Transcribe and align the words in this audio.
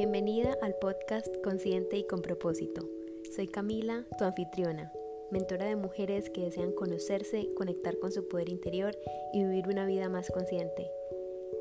Bienvenida 0.00 0.56
al 0.62 0.76
podcast 0.76 1.28
Consciente 1.44 1.98
y 1.98 2.06
con 2.06 2.22
propósito. 2.22 2.88
Soy 3.36 3.48
Camila, 3.48 4.06
tu 4.16 4.24
anfitriona, 4.24 4.90
mentora 5.30 5.66
de 5.66 5.76
mujeres 5.76 6.30
que 6.30 6.40
desean 6.40 6.72
conocerse, 6.72 7.52
conectar 7.54 7.98
con 7.98 8.10
su 8.10 8.26
poder 8.26 8.48
interior 8.48 8.96
y 9.34 9.44
vivir 9.44 9.68
una 9.68 9.84
vida 9.84 10.08
más 10.08 10.30
consciente. 10.30 10.90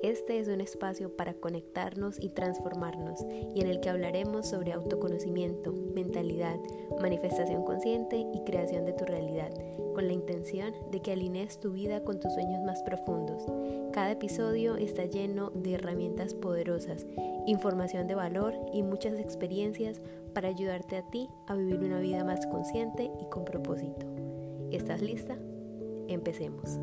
Este 0.01 0.39
es 0.39 0.47
un 0.47 0.61
espacio 0.61 1.17
para 1.17 1.33
conectarnos 1.33 2.23
y 2.23 2.29
transformarnos 2.29 3.25
y 3.53 3.59
en 3.59 3.67
el 3.67 3.81
que 3.81 3.89
hablaremos 3.89 4.47
sobre 4.47 4.71
autoconocimiento, 4.71 5.73
mentalidad, 5.73 6.57
manifestación 7.01 7.65
consciente 7.65 8.25
y 8.33 8.43
creación 8.45 8.85
de 8.85 8.93
tu 8.93 9.03
realidad, 9.03 9.51
con 9.93 10.07
la 10.07 10.13
intención 10.13 10.73
de 10.89 11.01
que 11.01 11.11
alinees 11.11 11.59
tu 11.59 11.71
vida 11.71 12.01
con 12.05 12.21
tus 12.21 12.33
sueños 12.33 12.63
más 12.63 12.81
profundos. 12.83 13.45
Cada 13.91 14.11
episodio 14.11 14.77
está 14.77 15.03
lleno 15.03 15.51
de 15.53 15.73
herramientas 15.73 16.33
poderosas, 16.33 17.05
información 17.45 18.07
de 18.07 18.15
valor 18.15 18.53
y 18.71 18.83
muchas 18.83 19.19
experiencias 19.19 19.99
para 20.33 20.47
ayudarte 20.47 20.95
a 20.95 21.09
ti 21.09 21.27
a 21.47 21.55
vivir 21.55 21.81
una 21.81 21.99
vida 21.99 22.23
más 22.23 22.45
consciente 22.47 23.11
y 23.19 23.29
con 23.29 23.43
propósito. 23.43 24.05
¿Estás 24.71 25.01
lista? 25.01 25.37
Empecemos. 26.07 26.79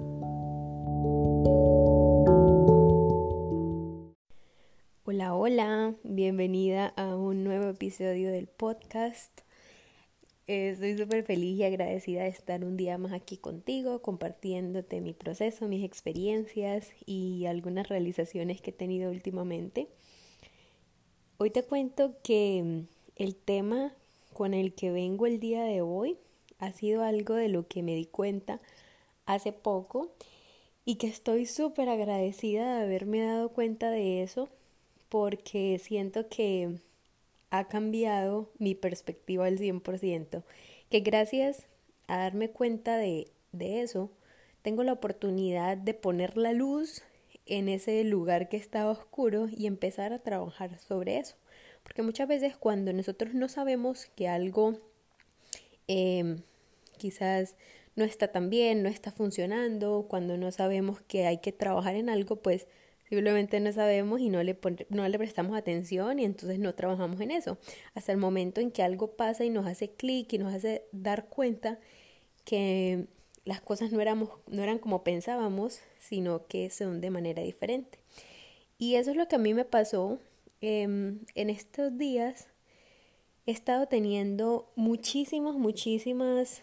Bienvenida 6.09 6.92
a 6.96 7.16
un 7.16 7.42
nuevo 7.42 7.69
episodio 7.69 8.30
del 8.30 8.46
podcast. 8.46 9.41
Estoy 10.46 10.96
súper 10.96 11.24
feliz 11.24 11.59
y 11.59 11.65
agradecida 11.65 12.23
de 12.23 12.29
estar 12.29 12.65
un 12.65 12.77
día 12.77 12.96
más 12.96 13.12
aquí 13.12 13.37
contigo, 13.37 14.01
compartiéndote 14.02 15.01
mi 15.01 15.15
proceso, 15.15 15.66
mis 15.66 15.84
experiencias 15.84 16.91
y 17.06 17.46
algunas 17.46 17.88
realizaciones 17.88 18.60
que 18.60 18.70
he 18.70 18.73
tenido 18.73 19.10
últimamente. 19.10 19.88
Hoy 21.38 21.51
te 21.51 21.65
cuento 21.65 22.15
que 22.23 22.85
el 23.16 23.35
tema 23.35 23.93
con 24.32 24.54
el 24.54 24.74
que 24.74 24.93
vengo 24.93 25.26
el 25.26 25.41
día 25.41 25.65
de 25.65 25.80
hoy 25.80 26.18
ha 26.59 26.70
sido 26.70 27.02
algo 27.02 27.35
de 27.35 27.48
lo 27.48 27.66
que 27.66 27.82
me 27.82 27.96
di 27.96 28.07
cuenta 28.07 28.60
hace 29.24 29.52
poco 29.52 30.13
y 30.85 30.96
que 30.96 31.09
estoy 31.09 31.46
súper 31.46 31.88
agradecida 31.88 32.76
de 32.76 32.85
haberme 32.85 33.23
dado 33.23 33.48
cuenta 33.48 33.91
de 33.91 34.23
eso 34.23 34.48
porque 35.09 35.79
siento 35.79 36.29
que 36.29 36.80
ha 37.51 37.68
cambiado 37.68 38.51
mi 38.59 38.74
perspectiva 38.74 39.46
al 39.46 39.59
100%, 39.59 40.43
que 40.90 41.01
gracias 41.01 41.66
a 42.07 42.18
darme 42.18 42.51
cuenta 42.51 42.96
de, 42.96 43.30
de 43.52 43.82
eso, 43.82 44.10
tengo 44.63 44.82
la 44.82 44.93
oportunidad 44.93 45.76
de 45.76 45.95
poner 45.95 46.37
la 46.37 46.52
luz 46.52 47.02
en 47.46 47.68
ese 47.68 48.02
lugar 48.04 48.48
que 48.48 48.57
estaba 48.57 48.90
oscuro 48.90 49.48
y 49.48 49.66
empezar 49.66 50.13
a 50.13 50.18
trabajar 50.18 50.79
sobre 50.80 51.18
eso. 51.18 51.37
Porque 51.82 52.02
muchas 52.02 52.26
veces 52.26 52.57
cuando 52.57 52.93
nosotros 52.93 53.35
no 53.35 53.48
sabemos 53.48 54.07
que 54.16 54.26
algo 54.26 54.80
eh, 55.87 56.37
quizás 56.98 57.54
no 57.95 58.04
está 58.04 58.29
tan 58.29 58.51
bien, 58.51 58.82
no 58.82 58.88
está 58.88 59.13
funcionando, 59.13 60.07
cuando 60.09 60.37
no 60.37 60.51
sabemos 60.51 61.01
que 61.02 61.26
hay 61.26 61.38
que 61.38 61.52
trabajar 61.52 61.95
en 61.95 62.10
algo, 62.10 62.37
pues 62.37 62.66
Simplemente 63.09 63.60
no 63.60 63.73
sabemos 63.73 64.21
y 64.21 64.31
no 64.31 64.43
le, 64.43 64.59
no 64.88 65.09
le 65.09 65.19
prestamos 65.19 65.56
atención 65.56 66.19
y 66.19 66.25
entonces 66.25 66.59
no 66.59 66.75
trabajamos 66.75 67.21
en 67.21 67.31
eso. 67.31 67.59
Hasta 67.94 68.12
el 68.12 68.19
momento 68.19 68.60
en 68.60 68.72
que 68.72 68.82
algo 68.82 69.12
pasa 69.12 69.44
y 69.44 69.50
nos 69.50 69.66
hace 69.66 69.91
clic 69.91 70.32
y 70.32 70.38
nos 70.38 70.53
hace 70.53 70.82
dar 70.91 71.28
cuenta 71.28 71.78
que 72.44 73.06
las 73.44 73.60
cosas 73.60 73.93
no, 73.93 74.00
éramos, 74.00 74.31
no 74.48 74.62
eran 74.62 74.78
como 74.78 75.04
pensábamos, 75.04 75.81
sino 76.00 76.47
que 76.47 76.69
son 76.71 77.00
de 77.00 77.10
manera 77.10 77.43
diferente. 77.43 78.00
Y 78.76 78.97
eso 78.97 79.12
es 79.12 79.16
lo 79.16 79.28
que 79.28 79.37
a 79.37 79.38
mí 79.38 79.54
me 79.54 79.65
pasó 79.65 80.19
em, 80.60 81.20
en 81.34 81.50
estos 81.50 81.97
días. 81.97 82.48
He 83.47 83.52
estado 83.52 83.86
teniendo 83.86 84.72
muchísimas, 84.75 85.54
muchísimas, 85.54 86.62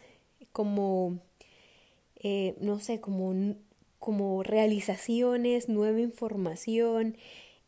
como, 0.51 1.19
eh, 2.17 2.55
no 2.59 2.79
sé, 2.79 2.99
como 2.99 3.55
como 4.03 4.43
realizaciones, 4.43 5.69
nueva 5.69 6.01
información, 6.01 7.15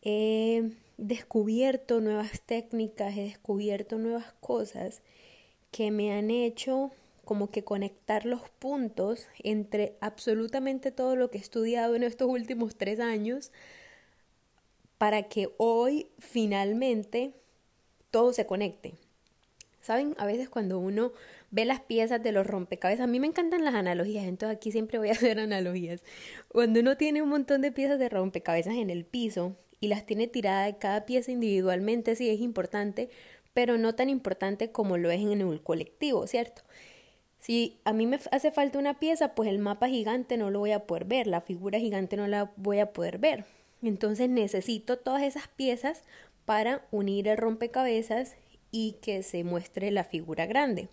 he 0.02 0.70
descubierto 0.98 2.02
nuevas 2.02 2.42
técnicas, 2.42 3.16
he 3.16 3.22
descubierto 3.22 3.98
nuevas 3.98 4.34
cosas 4.42 5.02
que 5.72 5.92
me 5.92 6.12
han 6.12 6.32
hecho 6.32 6.92
como 7.24 7.52
que 7.52 7.64
conectar 7.64 8.26
los 8.26 8.50
puntos 8.50 9.28
entre 9.46 9.96
absolutamente 10.02 10.92
todo 10.92 11.16
lo 11.16 11.32
que 11.32 11.38
he 11.38 11.42
estudiado 11.42 11.96
en 11.96 12.04
estos 12.04 12.28
últimos 12.28 12.76
tres 12.76 13.00
años 13.00 13.54
para 14.98 15.30
que 15.30 15.54
hoy 15.56 16.10
finalmente 16.20 17.32
todo 18.12 18.34
se 18.34 18.46
conecte. 18.46 18.96
¿Saben? 19.80 20.16
A 20.18 20.26
veces 20.26 20.50
cuando 20.50 20.80
uno 20.80 21.14
ve 21.52 21.66
las 21.66 21.82
piezas 21.82 22.22
de 22.22 22.32
los 22.32 22.46
rompecabezas, 22.46 23.04
a 23.04 23.08
mí 23.08 23.20
me 23.20 23.28
encantan 23.28 23.64
las 23.64 23.76
analogías, 23.76 24.26
entonces 24.26 24.58
aquí 24.58 24.72
siempre 24.72 24.98
voy 24.98 25.10
a 25.10 25.12
hacer 25.14 25.40
analogías. 25.40 26.04
Cuando 26.48 26.80
uno 26.80 26.98
tiene 26.98 27.22
un 27.22 27.30
montón 27.30 27.62
de 27.62 27.72
piezas 27.72 28.00
de 28.00 28.10
rompecabezas 28.10 28.76
en 28.76 28.90
el 28.90 29.06
piso 29.06 29.56
y 29.80 29.88
las 29.88 30.06
tiene 30.06 30.28
tiradas 30.28 30.76
cada 30.80 31.06
pieza 31.06 31.32
individualmente, 31.32 32.16
sí 32.16 32.30
es 32.30 32.42
importante, 32.42 33.10
pero 33.54 33.78
no 33.78 33.96
tan 33.96 34.10
importante 34.10 34.72
como 34.72 34.98
lo 34.98 35.12
es 35.12 35.22
en 35.22 35.42
el 35.42 35.62
colectivo, 35.62 36.28
¿cierto? 36.28 36.64
Si 37.40 37.80
a 37.86 37.94
mí 37.94 38.08
me 38.08 38.20
hace 38.32 38.52
falta 38.52 38.80
una 38.80 39.00
pieza, 39.00 39.36
pues 39.36 39.50
el 39.50 39.60
mapa 39.60 39.88
gigante 39.88 40.36
no 40.36 40.50
lo 40.50 40.60
voy 40.60 40.72
a 40.72 40.88
poder 40.88 41.06
ver, 41.06 41.28
la 41.28 41.42
figura 41.42 41.80
gigante 41.80 42.18
no 42.18 42.28
la 42.28 42.52
voy 42.56 42.80
a 42.80 42.92
poder 42.92 43.20
ver. 43.20 43.46
Entonces 43.84 44.30
necesito 44.30 44.98
todas 44.98 45.22
esas 45.22 45.48
piezas 45.50 46.04
para 46.46 46.86
unir 46.92 47.28
el 47.28 47.38
rompecabezas 47.38 48.36
y 48.72 48.94
que 49.02 49.24
se 49.24 49.44
muestre 49.44 49.92
la 49.92 50.04
figura 50.04 50.48
grande. 50.48 50.90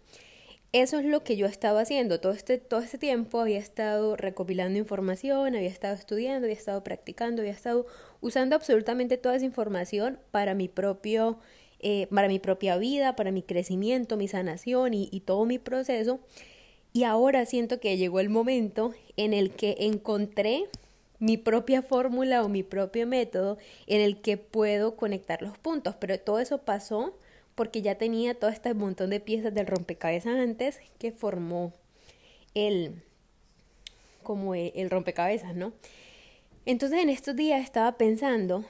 Eso 0.72 0.98
es 0.98 1.04
lo 1.04 1.22
que 1.22 1.36
yo 1.36 1.46
estaba 1.46 1.82
haciendo. 1.82 2.18
Todo 2.18 2.32
este, 2.32 2.56
todo 2.56 2.80
este 2.80 2.96
tiempo 2.96 3.40
había 3.40 3.58
estado 3.58 4.16
recopilando 4.16 4.78
información, 4.78 5.54
había 5.54 5.68
estado 5.68 5.94
estudiando, 5.94 6.46
había 6.46 6.56
estado 6.56 6.82
practicando, 6.82 7.42
había 7.42 7.52
estado 7.52 7.86
usando 8.22 8.56
absolutamente 8.56 9.18
toda 9.18 9.36
esa 9.36 9.44
información 9.44 10.18
para 10.30 10.54
mi 10.54 10.68
propio, 10.68 11.38
eh, 11.80 12.06
para 12.06 12.26
mi 12.26 12.38
propia 12.38 12.78
vida, 12.78 13.16
para 13.16 13.32
mi 13.32 13.42
crecimiento, 13.42 14.16
mi 14.16 14.28
sanación 14.28 14.94
y, 14.94 15.10
y 15.12 15.20
todo 15.20 15.44
mi 15.44 15.58
proceso. 15.58 16.20
Y 16.94 17.04
ahora 17.04 17.44
siento 17.44 17.78
que 17.78 17.98
llegó 17.98 18.20
el 18.20 18.30
momento 18.30 18.94
en 19.18 19.34
el 19.34 19.50
que 19.50 19.76
encontré 19.78 20.68
mi 21.18 21.36
propia 21.36 21.82
fórmula 21.82 22.42
o 22.42 22.48
mi 22.48 22.62
propio 22.62 23.06
método 23.06 23.58
en 23.86 24.00
el 24.00 24.22
que 24.22 24.38
puedo 24.38 24.96
conectar 24.96 25.42
los 25.42 25.58
puntos. 25.58 25.96
Pero 26.00 26.18
todo 26.18 26.38
eso 26.38 26.58
pasó 26.58 27.14
porque 27.54 27.82
ya 27.82 27.96
tenía 27.96 28.34
todo 28.34 28.50
este 28.50 28.72
montón 28.74 29.10
de 29.10 29.20
piezas 29.20 29.54
del 29.54 29.66
rompecabezas 29.66 30.38
antes 30.38 30.80
que 30.98 31.12
formó 31.12 31.72
el 32.54 33.02
como 34.22 34.54
e, 34.54 34.72
el 34.76 34.90
rompecabezas, 34.90 35.54
¿no? 35.54 35.72
Entonces 36.64 37.00
en 37.00 37.08
estos 37.08 37.34
días 37.34 37.62
estaba 37.62 37.96
pensando 37.98 38.64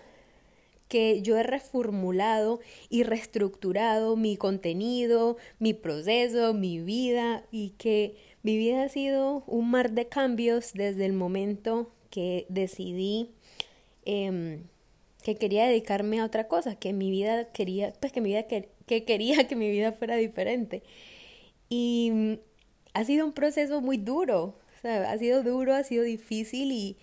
que 0.88 1.22
yo 1.22 1.38
he 1.38 1.42
reformulado 1.42 2.60
y 2.90 3.02
reestructurado 3.02 4.16
mi 4.16 4.36
contenido, 4.36 5.36
mi 5.58 5.72
proceso, 5.72 6.52
mi 6.52 6.80
vida 6.80 7.44
y 7.50 7.70
que 7.78 8.16
mi 8.42 8.56
vida 8.56 8.84
ha 8.84 8.88
sido 8.88 9.42
un 9.46 9.70
mar 9.70 9.92
de 9.92 10.08
cambios 10.08 10.72
desde 10.74 11.06
el 11.06 11.12
momento 11.12 11.90
que 12.10 12.44
decidí 12.48 13.30
eh, 14.04 14.60
que 15.22 15.36
quería 15.36 15.66
dedicarme 15.66 16.20
a 16.20 16.24
otra 16.24 16.48
cosa, 16.48 16.76
que 16.76 16.92
mi 16.92 17.10
vida 17.10 17.46
quería, 17.52 17.92
pues 18.00 18.12
que 18.12 18.20
mi 18.20 18.30
vida 18.30 18.44
que, 18.44 18.68
quería 18.86 19.46
que 19.46 19.56
mi 19.56 19.70
vida 19.70 19.92
fuera 19.92 20.16
diferente. 20.16 20.82
Y 21.68 22.10
mm, 22.12 22.32
ha 22.94 23.04
sido 23.04 23.26
un 23.26 23.32
proceso 23.32 23.80
muy 23.80 23.96
duro, 23.98 24.58
o 24.78 24.80
sea, 24.82 25.10
ha 25.10 25.18
sido 25.18 25.42
duro, 25.42 25.74
ha 25.74 25.84
sido 25.84 26.04
difícil 26.04 26.72
y, 26.72 26.98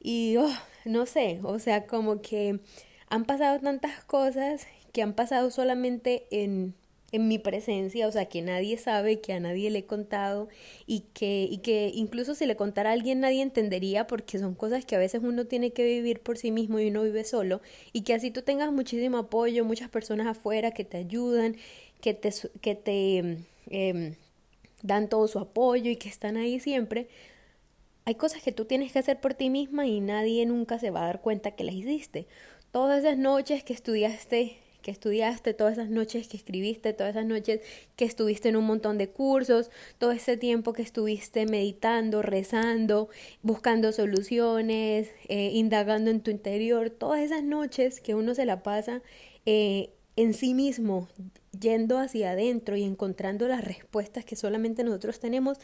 y 0.00 0.36
oh, 0.38 0.50
no 0.84 1.06
sé, 1.06 1.40
o 1.42 1.58
sea, 1.58 1.86
como 1.86 2.22
que 2.22 2.60
han 3.08 3.24
pasado 3.24 3.60
tantas 3.60 4.04
cosas 4.04 4.66
que 4.92 5.02
han 5.02 5.14
pasado 5.14 5.50
solamente 5.50 6.26
en 6.30 6.74
en 7.12 7.28
mi 7.28 7.38
presencia, 7.38 8.08
o 8.08 8.12
sea, 8.12 8.26
que 8.26 8.42
nadie 8.42 8.78
sabe, 8.78 9.20
que 9.20 9.32
a 9.32 9.40
nadie 9.40 9.70
le 9.70 9.80
he 9.80 9.86
contado 9.86 10.48
y 10.86 11.00
que, 11.14 11.46
y 11.50 11.58
que 11.58 11.92
incluso 11.94 12.34
si 12.34 12.46
le 12.46 12.56
contara 12.56 12.90
a 12.90 12.92
alguien 12.94 13.20
nadie 13.20 13.42
entendería 13.42 14.06
porque 14.06 14.38
son 14.38 14.54
cosas 14.54 14.84
que 14.84 14.96
a 14.96 14.98
veces 14.98 15.22
uno 15.22 15.46
tiene 15.46 15.72
que 15.72 15.84
vivir 15.84 16.20
por 16.20 16.36
sí 16.36 16.50
mismo 16.50 16.80
y 16.80 16.88
uno 16.88 17.04
vive 17.04 17.24
solo 17.24 17.60
y 17.92 18.02
que 18.02 18.14
así 18.14 18.30
tú 18.30 18.42
tengas 18.42 18.72
muchísimo 18.72 19.18
apoyo, 19.18 19.64
muchas 19.64 19.88
personas 19.88 20.26
afuera 20.26 20.72
que 20.72 20.84
te 20.84 20.96
ayudan, 20.96 21.56
que 22.00 22.12
te, 22.14 22.30
que 22.60 22.74
te 22.74 23.38
em, 23.70 24.14
dan 24.82 25.08
todo 25.08 25.28
su 25.28 25.38
apoyo 25.38 25.90
y 25.90 25.96
que 25.96 26.08
están 26.08 26.36
ahí 26.36 26.60
siempre. 26.60 27.08
Hay 28.04 28.16
cosas 28.16 28.42
que 28.42 28.52
tú 28.52 28.64
tienes 28.64 28.92
que 28.92 28.98
hacer 29.00 29.20
por 29.20 29.34
ti 29.34 29.50
misma 29.50 29.86
y 29.86 30.00
nadie 30.00 30.44
nunca 30.46 30.78
se 30.78 30.90
va 30.90 31.02
a 31.02 31.06
dar 31.06 31.20
cuenta 31.20 31.52
que 31.52 31.64
las 31.64 31.74
hiciste. 31.74 32.26
Todas 32.72 33.04
esas 33.04 33.18
noches 33.18 33.64
que 33.64 33.72
estudiaste 33.72 34.58
que 34.86 34.92
estudiaste, 34.92 35.52
todas 35.52 35.72
esas 35.72 35.90
noches 35.90 36.28
que 36.28 36.36
escribiste, 36.36 36.92
todas 36.92 37.16
esas 37.16 37.26
noches 37.26 37.60
que 37.96 38.04
estuviste 38.04 38.50
en 38.50 38.54
un 38.54 38.66
montón 38.66 38.98
de 38.98 39.08
cursos, 39.08 39.68
todo 39.98 40.12
ese 40.12 40.36
tiempo 40.36 40.72
que 40.72 40.82
estuviste 40.82 41.44
meditando, 41.44 42.22
rezando, 42.22 43.08
buscando 43.42 43.90
soluciones, 43.90 45.10
eh, 45.26 45.50
indagando 45.54 46.12
en 46.12 46.20
tu 46.20 46.30
interior, 46.30 46.90
todas 46.90 47.20
esas 47.20 47.42
noches 47.42 48.00
que 48.00 48.14
uno 48.14 48.36
se 48.36 48.46
la 48.46 48.62
pasa 48.62 49.02
eh, 49.44 49.90
en 50.14 50.34
sí 50.34 50.54
mismo, 50.54 51.08
yendo 51.58 51.98
hacia 51.98 52.30
adentro 52.30 52.76
y 52.76 52.84
encontrando 52.84 53.48
las 53.48 53.64
respuestas 53.64 54.24
que 54.24 54.36
solamente 54.36 54.84
nosotros 54.84 55.18
tenemos, 55.18 55.58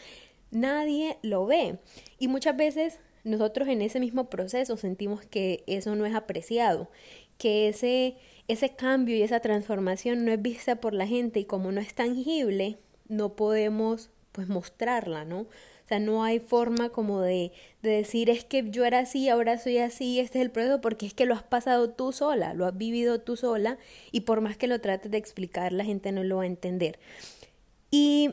nadie 0.50 1.16
lo 1.22 1.46
ve. 1.46 1.78
Y 2.18 2.26
muchas 2.26 2.56
veces 2.56 2.98
nosotros 3.22 3.68
en 3.68 3.82
ese 3.82 4.00
mismo 4.00 4.28
proceso 4.28 4.76
sentimos 4.76 5.24
que 5.24 5.62
eso 5.68 5.94
no 5.94 6.06
es 6.06 6.14
apreciado, 6.16 6.90
que 7.38 7.68
ese, 7.68 8.16
ese 8.52 8.70
cambio 8.70 9.16
y 9.16 9.22
esa 9.22 9.40
transformación 9.40 10.24
no 10.24 10.32
es 10.32 10.40
vista 10.40 10.76
por 10.76 10.94
la 10.94 11.06
gente 11.06 11.40
y 11.40 11.44
como 11.44 11.72
no 11.72 11.80
es 11.80 11.94
tangible, 11.94 12.78
no 13.08 13.34
podemos 13.34 14.10
pues 14.32 14.48
mostrarla, 14.48 15.24
¿no? 15.24 15.40
O 15.40 15.88
sea, 15.88 15.98
no 15.98 16.24
hay 16.24 16.38
forma 16.38 16.90
como 16.90 17.20
de, 17.20 17.52
de 17.82 17.90
decir 17.90 18.30
es 18.30 18.44
que 18.44 18.70
yo 18.70 18.84
era 18.84 19.00
así, 19.00 19.28
ahora 19.28 19.58
soy 19.58 19.78
así, 19.78 20.20
este 20.20 20.38
es 20.38 20.44
el 20.44 20.50
proceso, 20.50 20.80
porque 20.80 21.06
es 21.06 21.14
que 21.14 21.26
lo 21.26 21.34
has 21.34 21.42
pasado 21.42 21.90
tú 21.90 22.12
sola, 22.12 22.54
lo 22.54 22.66
has 22.66 22.76
vivido 22.76 23.20
tú 23.20 23.36
sola 23.36 23.78
y 24.10 24.20
por 24.20 24.40
más 24.40 24.56
que 24.56 24.68
lo 24.68 24.80
trates 24.80 25.10
de 25.10 25.18
explicar, 25.18 25.72
la 25.72 25.84
gente 25.84 26.12
no 26.12 26.22
lo 26.22 26.36
va 26.36 26.44
a 26.44 26.46
entender. 26.46 26.98
Y 27.90 28.30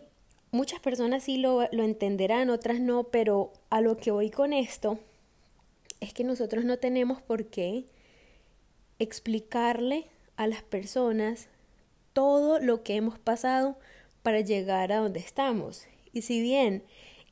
muchas 0.52 0.80
personas 0.80 1.24
sí 1.24 1.38
lo, 1.38 1.68
lo 1.72 1.84
entenderán, 1.84 2.50
otras 2.50 2.80
no, 2.80 3.06
pero 3.06 3.52
a 3.70 3.82
lo 3.82 3.98
que 3.98 4.12
voy 4.12 4.30
con 4.30 4.54
esto 4.54 5.00
es 6.00 6.14
que 6.14 6.24
nosotros 6.24 6.64
no 6.66 6.78
tenemos 6.78 7.22
por 7.22 7.46
qué 7.46 7.86
explicarle 9.00 10.08
a 10.36 10.48
las 10.48 10.62
personas 10.62 11.48
todo 12.14 12.60
lo 12.60 12.84
que 12.84 12.96
hemos 12.96 13.18
pasado 13.18 13.78
para 14.24 14.42
llegar 14.42 14.92
a 14.92 14.98
donde 14.98 15.20
estamos. 15.20 15.88
Y 16.14 16.22
si 16.22 16.42
bien 16.42 16.84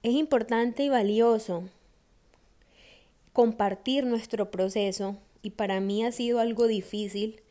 es 0.03 0.13
importante 0.13 0.83
y 0.83 0.89
valioso 0.89 1.63
compartir 3.33 4.05
nuestro 4.05 4.49
proceso, 4.49 5.17
y 5.43 5.51
para 5.51 5.79
mí 5.79 6.03
ha 6.03 6.11
sido 6.11 6.39
algo 6.39 6.67
difícil 6.67 7.41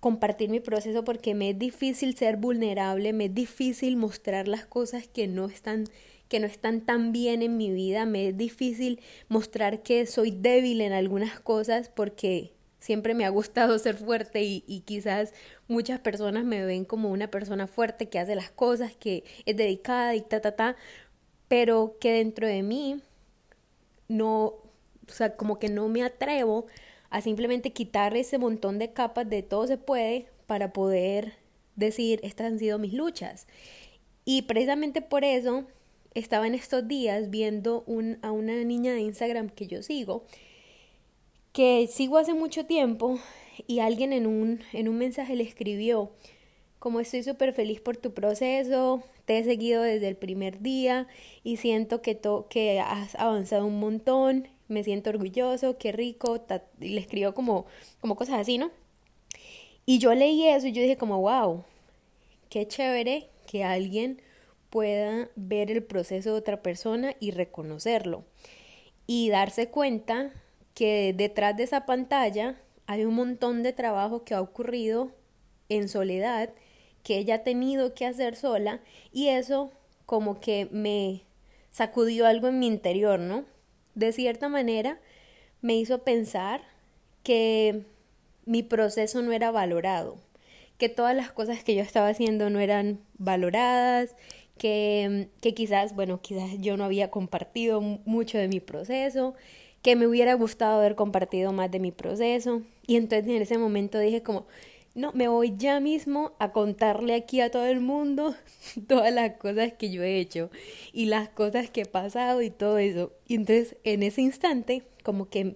compartir 0.00 0.50
mi 0.50 0.60
proceso 0.60 1.04
porque 1.04 1.34
me 1.34 1.50
es 1.50 1.58
difícil 1.58 2.16
ser 2.16 2.36
vulnerable, 2.36 3.12
me 3.12 3.26
es 3.26 3.34
difícil 3.34 3.96
mostrar 3.96 4.46
las 4.46 4.64
cosas 4.66 5.08
que 5.08 5.26
no 5.26 5.46
están 5.46 5.84
que 6.28 6.40
no 6.40 6.46
están 6.46 6.80
tan 6.80 7.12
bien 7.12 7.42
en 7.42 7.56
mi 7.56 7.70
vida, 7.70 8.04
me 8.04 8.28
es 8.28 8.36
difícil 8.36 9.00
mostrar 9.28 9.82
que 9.82 10.06
soy 10.06 10.32
débil 10.32 10.80
en 10.80 10.92
algunas 10.92 11.38
cosas 11.38 11.88
porque 11.88 12.52
siempre 12.86 13.14
me 13.14 13.24
ha 13.24 13.30
gustado 13.30 13.78
ser 13.80 13.96
fuerte 13.96 14.42
y, 14.44 14.82
quizás 14.86 15.34
muchas 15.66 15.98
personas 15.98 16.44
me 16.44 16.64
ven 16.64 16.84
como 16.84 17.10
una 17.10 17.28
persona 17.30 17.66
fuerte 17.66 18.08
que 18.08 18.20
hace 18.20 18.36
las 18.36 18.50
cosas, 18.50 18.94
que 18.96 19.24
es 19.44 19.56
dedicada 19.56 20.14
y 20.14 20.20
ta, 20.20 20.40
ta, 20.40 20.52
ta, 20.54 20.76
pero 21.48 21.96
que 22.00 22.12
dentro 22.12 22.46
de 22.46 22.62
mí 22.62 23.02
no, 24.08 24.44
o 24.44 24.62
sea, 25.08 25.34
como 25.34 25.58
que 25.58 25.68
no 25.68 25.88
me 25.88 26.04
atrevo 26.04 26.66
a 27.10 27.20
simplemente 27.20 27.72
quitar 27.72 28.16
ese 28.16 28.38
montón 28.38 28.78
de 28.78 28.92
capas 28.92 29.28
de 29.28 29.42
todo 29.42 29.66
se 29.66 29.78
puede 29.78 30.28
para 30.46 30.72
poder 30.72 31.34
decir, 31.74 32.20
estas 32.22 32.46
han 32.46 32.58
sido 32.60 32.78
mis 32.78 32.94
luchas. 32.94 33.48
Y 34.24 34.42
precisamente 34.42 35.02
por 35.02 35.24
eso 35.24 35.66
estaba 36.14 36.46
en 36.46 36.54
estos 36.54 36.86
días 36.86 37.30
viendo 37.30 37.84
a 38.22 38.30
una 38.30 38.54
niña 38.64 38.92
de 38.92 39.00
Instagram 39.00 39.50
que 39.50 39.66
yo 39.66 39.82
sigo, 39.82 40.24
que 41.56 41.88
sigo 41.90 42.18
hace 42.18 42.34
mucho 42.34 42.66
tiempo 42.66 43.18
y 43.66 43.78
alguien 43.78 44.12
en 44.12 44.26
un, 44.26 44.60
en 44.74 44.90
un 44.90 44.98
mensaje 44.98 45.34
le 45.36 45.42
escribió, 45.42 46.12
como 46.78 47.00
estoy 47.00 47.22
súper 47.22 47.54
feliz 47.54 47.80
por 47.80 47.96
tu 47.96 48.12
proceso, 48.12 49.02
te 49.24 49.38
he 49.38 49.44
seguido 49.44 49.80
desde 49.80 50.06
el 50.06 50.16
primer 50.16 50.60
día 50.60 51.06
y 51.44 51.56
siento 51.56 52.02
que, 52.02 52.14
to 52.14 52.46
que 52.50 52.80
has 52.80 53.14
avanzado 53.14 53.64
un 53.64 53.80
montón, 53.80 54.48
me 54.68 54.84
siento 54.84 55.08
orgulloso, 55.08 55.78
qué 55.78 55.92
rico, 55.92 56.44
y 56.78 56.90
le 56.90 57.00
escribo 57.00 57.32
como, 57.32 57.64
como 58.02 58.16
cosas 58.16 58.38
así, 58.38 58.58
¿no? 58.58 58.70
Y 59.86 59.98
yo 59.98 60.12
leí 60.12 60.46
eso 60.46 60.66
y 60.66 60.72
yo 60.72 60.82
dije 60.82 60.98
como, 60.98 61.22
wow, 61.22 61.64
qué 62.50 62.68
chévere 62.68 63.30
que 63.50 63.64
alguien 63.64 64.20
pueda 64.68 65.30
ver 65.36 65.70
el 65.70 65.82
proceso 65.82 66.32
de 66.32 66.38
otra 66.38 66.60
persona 66.60 67.16
y 67.18 67.30
reconocerlo 67.30 68.24
y 69.06 69.30
darse 69.30 69.70
cuenta 69.70 70.34
que 70.76 71.14
detrás 71.16 71.56
de 71.56 71.62
esa 71.62 71.86
pantalla 71.86 72.54
hay 72.86 73.06
un 73.06 73.14
montón 73.14 73.62
de 73.62 73.72
trabajo 73.72 74.24
que 74.24 74.34
ha 74.34 74.42
ocurrido 74.42 75.10
en 75.70 75.88
soledad 75.88 76.50
que 77.02 77.16
ella 77.16 77.36
ha 77.36 77.44
tenido 77.44 77.94
que 77.94 78.04
hacer 78.04 78.36
sola 78.36 78.80
y 79.10 79.28
eso 79.28 79.72
como 80.04 80.38
que 80.38 80.68
me 80.70 81.22
sacudió 81.70 82.26
algo 82.26 82.48
en 82.48 82.58
mi 82.58 82.66
interior, 82.66 83.18
¿no? 83.18 83.46
De 83.94 84.12
cierta 84.12 84.50
manera 84.50 85.00
me 85.62 85.76
hizo 85.76 86.04
pensar 86.04 86.60
que 87.22 87.84
mi 88.44 88.62
proceso 88.62 89.22
no 89.22 89.32
era 89.32 89.50
valorado, 89.50 90.18
que 90.76 90.90
todas 90.90 91.16
las 91.16 91.32
cosas 91.32 91.64
que 91.64 91.74
yo 91.74 91.82
estaba 91.82 92.08
haciendo 92.08 92.50
no 92.50 92.60
eran 92.60 93.00
valoradas, 93.16 94.14
que, 94.58 95.30
que 95.40 95.54
quizás, 95.54 95.94
bueno, 95.94 96.20
quizás 96.20 96.50
yo 96.58 96.76
no 96.76 96.84
había 96.84 97.10
compartido 97.10 97.80
mucho 97.80 98.36
de 98.36 98.48
mi 98.48 98.60
proceso, 98.60 99.34
que 99.86 99.94
me 99.94 100.08
hubiera 100.08 100.34
gustado 100.34 100.78
haber 100.80 100.96
compartido 100.96 101.52
más 101.52 101.70
de 101.70 101.78
mi 101.78 101.92
proceso. 101.92 102.62
Y 102.88 102.96
entonces 102.96 103.28
en 103.28 103.40
ese 103.40 103.56
momento 103.56 104.00
dije 104.00 104.20
como, 104.20 104.48
no, 104.96 105.12
me 105.12 105.28
voy 105.28 105.54
ya 105.56 105.78
mismo 105.78 106.32
a 106.40 106.50
contarle 106.50 107.14
aquí 107.14 107.40
a 107.40 107.52
todo 107.52 107.66
el 107.66 107.78
mundo 107.78 108.34
todas 108.88 109.14
las 109.14 109.36
cosas 109.36 109.74
que 109.74 109.92
yo 109.92 110.02
he 110.02 110.18
hecho 110.18 110.50
y 110.92 111.06
las 111.06 111.28
cosas 111.28 111.70
que 111.70 111.82
he 111.82 111.86
pasado 111.86 112.42
y 112.42 112.50
todo 112.50 112.78
eso. 112.78 113.12
Y 113.28 113.36
entonces 113.36 113.76
en 113.84 114.02
ese 114.02 114.22
instante 114.22 114.82
como 115.04 115.28
que 115.30 115.54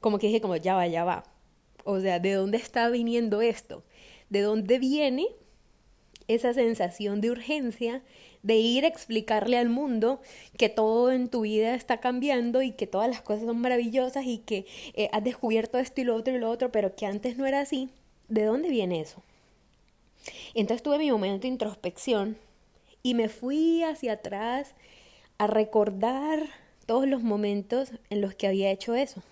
como 0.00 0.18
que 0.18 0.26
dije 0.26 0.40
como 0.40 0.56
ya 0.56 0.74
va, 0.74 0.88
ya 0.88 1.04
va. 1.04 1.22
O 1.84 2.00
sea, 2.00 2.18
¿de 2.18 2.32
dónde 2.32 2.58
está 2.58 2.88
viniendo 2.88 3.40
esto? 3.40 3.84
¿De 4.30 4.40
dónde 4.40 4.80
viene 4.80 5.28
esa 6.26 6.54
sensación 6.54 7.20
de 7.20 7.30
urgencia 7.30 8.02
de 8.42 8.56
ir 8.56 8.84
a 8.84 8.88
explicarle 8.88 9.58
al 9.58 9.68
mundo 9.68 10.20
que 10.56 10.68
todo 10.68 11.10
en 11.12 11.28
tu 11.28 11.42
vida 11.42 11.74
está 11.74 11.98
cambiando 11.98 12.62
y 12.62 12.72
que 12.72 12.86
todas 12.86 13.08
las 13.08 13.22
cosas 13.22 13.44
son 13.44 13.60
maravillosas 13.60 14.24
y 14.26 14.38
que 14.38 14.66
eh, 14.94 15.08
has 15.12 15.24
descubierto 15.24 15.78
esto 15.78 16.00
y 16.00 16.04
lo 16.04 16.16
otro 16.16 16.34
y 16.34 16.38
lo 16.38 16.50
otro, 16.50 16.70
pero 16.72 16.94
que 16.94 17.06
antes 17.06 17.36
no 17.36 17.46
era 17.46 17.60
así? 17.60 17.90
¿de 18.28 18.44
dónde 18.44 18.68
viene 18.68 19.00
eso? 19.00 19.22
Entonces 20.54 20.82
tuve 20.82 20.98
mi 20.98 21.10
momento 21.10 21.42
de 21.42 21.48
introspección 21.48 22.36
y 23.02 23.14
me 23.14 23.28
fui 23.28 23.82
hacia 23.82 24.14
atrás 24.14 24.74
a 25.38 25.46
recordar 25.46 26.48
todos 26.86 27.06
los 27.06 27.22
momentos 27.22 27.92
en 28.10 28.20
los 28.20 28.34
que 28.34 28.46
había 28.46 28.70
hecho 28.70 28.94
eso. 28.94 29.22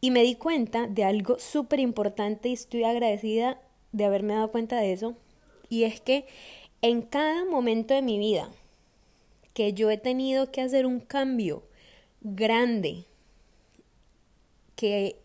Y 0.00 0.10
me 0.10 0.22
di 0.22 0.36
cuenta 0.36 0.86
de 0.86 1.04
algo 1.04 1.38
súper 1.38 1.80
importante 1.80 2.48
y 2.48 2.52
estoy 2.52 2.84
agradecida 2.84 3.60
de 3.92 4.04
haberme 4.04 4.34
dado 4.34 4.50
cuenta 4.50 4.76
de 4.76 4.92
eso. 4.92 5.16
Y 5.68 5.84
es 5.84 6.00
que 6.00 6.26
en 6.82 7.02
cada 7.02 7.44
momento 7.44 7.94
de 7.94 8.02
mi 8.02 8.18
vida 8.18 8.50
que 9.54 9.72
yo 9.72 9.90
he 9.90 9.98
tenido 9.98 10.52
que 10.52 10.60
hacer 10.60 10.86
un 10.86 11.00
cambio 11.00 11.64
grande 12.20 13.04
que 14.76 15.16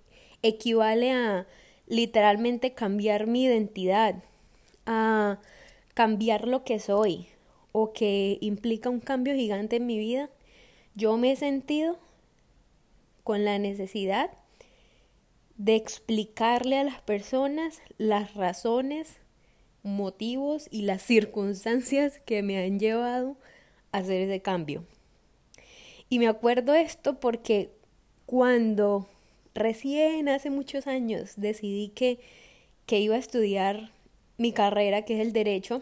equivale 0.41 1.11
a 1.11 1.47
literalmente 1.87 2.73
cambiar 2.73 3.27
mi 3.27 3.43
identidad, 3.43 4.23
a 4.85 5.39
cambiar 5.93 6.47
lo 6.47 6.63
que 6.63 6.79
soy 6.79 7.27
o 7.71 7.93
que 7.93 8.37
implica 8.41 8.89
un 8.89 8.99
cambio 8.99 9.35
gigante 9.35 9.75
en 9.75 9.85
mi 9.85 9.97
vida, 9.97 10.29
yo 10.95 11.17
me 11.17 11.31
he 11.31 11.35
sentido 11.35 11.99
con 13.23 13.45
la 13.45 13.59
necesidad 13.59 14.31
de 15.57 15.75
explicarle 15.75 16.77
a 16.79 16.83
las 16.83 17.01
personas 17.01 17.81
las 17.97 18.33
razones, 18.33 19.17
motivos 19.83 20.67
y 20.71 20.83
las 20.83 21.01
circunstancias 21.01 22.19
que 22.25 22.41
me 22.41 22.57
han 22.63 22.79
llevado 22.79 23.37
a 23.91 23.99
hacer 23.99 24.21
ese 24.21 24.41
cambio. 24.41 24.85
Y 26.09 26.19
me 26.19 26.27
acuerdo 26.27 26.73
esto 26.73 27.19
porque 27.19 27.71
cuando 28.25 29.07
recién 29.53 30.29
hace 30.29 30.49
muchos 30.49 30.87
años 30.87 31.33
decidí 31.37 31.89
que, 31.89 32.19
que 32.85 32.99
iba 32.99 33.15
a 33.15 33.19
estudiar 33.19 33.91
mi 34.37 34.51
carrera, 34.51 35.03
que 35.05 35.19
es 35.19 35.25
el 35.25 35.33
derecho. 35.33 35.81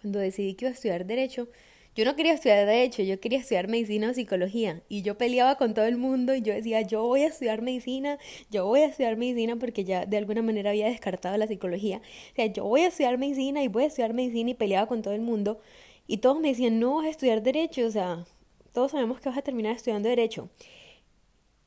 Cuando 0.00 0.18
decidí 0.18 0.54
que 0.54 0.66
iba 0.66 0.70
a 0.70 0.74
estudiar 0.74 1.06
derecho, 1.06 1.48
yo 1.94 2.04
no 2.04 2.16
quería 2.16 2.32
estudiar 2.32 2.66
derecho, 2.66 3.02
yo 3.02 3.20
quería 3.20 3.38
estudiar 3.38 3.68
medicina 3.68 4.10
o 4.10 4.14
psicología. 4.14 4.82
Y 4.88 5.02
yo 5.02 5.16
peleaba 5.16 5.56
con 5.56 5.74
todo 5.74 5.84
el 5.84 5.96
mundo 5.96 6.34
y 6.34 6.42
yo 6.42 6.52
decía, 6.52 6.82
yo 6.82 7.04
voy 7.04 7.22
a 7.22 7.28
estudiar 7.28 7.62
medicina, 7.62 8.18
yo 8.50 8.66
voy 8.66 8.80
a 8.80 8.86
estudiar 8.86 9.16
medicina 9.16 9.56
porque 9.56 9.84
ya 9.84 10.04
de 10.06 10.16
alguna 10.16 10.42
manera 10.42 10.70
había 10.70 10.86
descartado 10.86 11.36
la 11.36 11.46
psicología. 11.46 11.98
O 12.32 12.34
sea, 12.34 12.46
yo 12.46 12.64
voy 12.64 12.82
a 12.82 12.88
estudiar 12.88 13.18
medicina 13.18 13.62
y 13.62 13.68
voy 13.68 13.84
a 13.84 13.86
estudiar 13.86 14.12
medicina 14.12 14.50
y 14.50 14.54
peleaba 14.54 14.86
con 14.88 15.02
todo 15.02 15.14
el 15.14 15.20
mundo. 15.20 15.60
Y 16.06 16.18
todos 16.18 16.40
me 16.40 16.48
decían, 16.48 16.80
no 16.80 16.96
vas 16.96 17.06
a 17.06 17.10
estudiar 17.10 17.42
derecho, 17.42 17.86
o 17.86 17.90
sea, 17.90 18.24
todos 18.72 18.90
sabemos 18.90 19.20
que 19.20 19.28
vas 19.28 19.38
a 19.38 19.42
terminar 19.42 19.76
estudiando 19.76 20.08
derecho. 20.08 20.50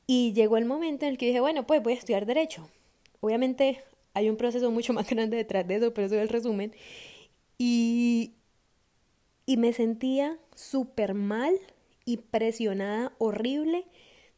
Y 0.06 0.32
llegó 0.32 0.56
el 0.56 0.64
momento 0.64 1.04
en 1.06 1.12
el 1.12 1.18
que 1.18 1.26
dije, 1.26 1.40
bueno, 1.40 1.66
pues 1.66 1.82
voy 1.82 1.94
a 1.94 1.96
estudiar 1.96 2.26
derecho. 2.26 2.68
Obviamente 3.20 3.82
hay 4.14 4.30
un 4.30 4.36
proceso 4.36 4.70
mucho 4.70 4.92
más 4.94 5.08
grande 5.08 5.36
detrás 5.36 5.66
de 5.66 5.76
eso, 5.76 5.94
pero 5.94 6.06
eso 6.06 6.16
es 6.16 6.22
el 6.22 6.28
resumen. 6.28 6.72
Y, 7.58 8.34
y 9.48 9.56
me 9.56 9.72
sentía 9.72 10.36
súper 10.54 11.14
mal 11.14 11.54
y 12.04 12.18
presionada, 12.18 13.14
horrible, 13.16 13.86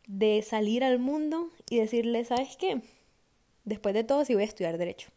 de 0.06 0.40
salir 0.42 0.84
al 0.84 1.00
mundo 1.00 1.50
y 1.68 1.78
decirle, 1.78 2.24
¿sabes 2.24 2.56
qué? 2.56 2.80
Después 3.64 3.92
de 3.92 4.04
todo, 4.04 4.24
sí 4.24 4.34
voy 4.34 4.44
a 4.44 4.46
estudiar 4.46 4.78
derecho. 4.78 5.08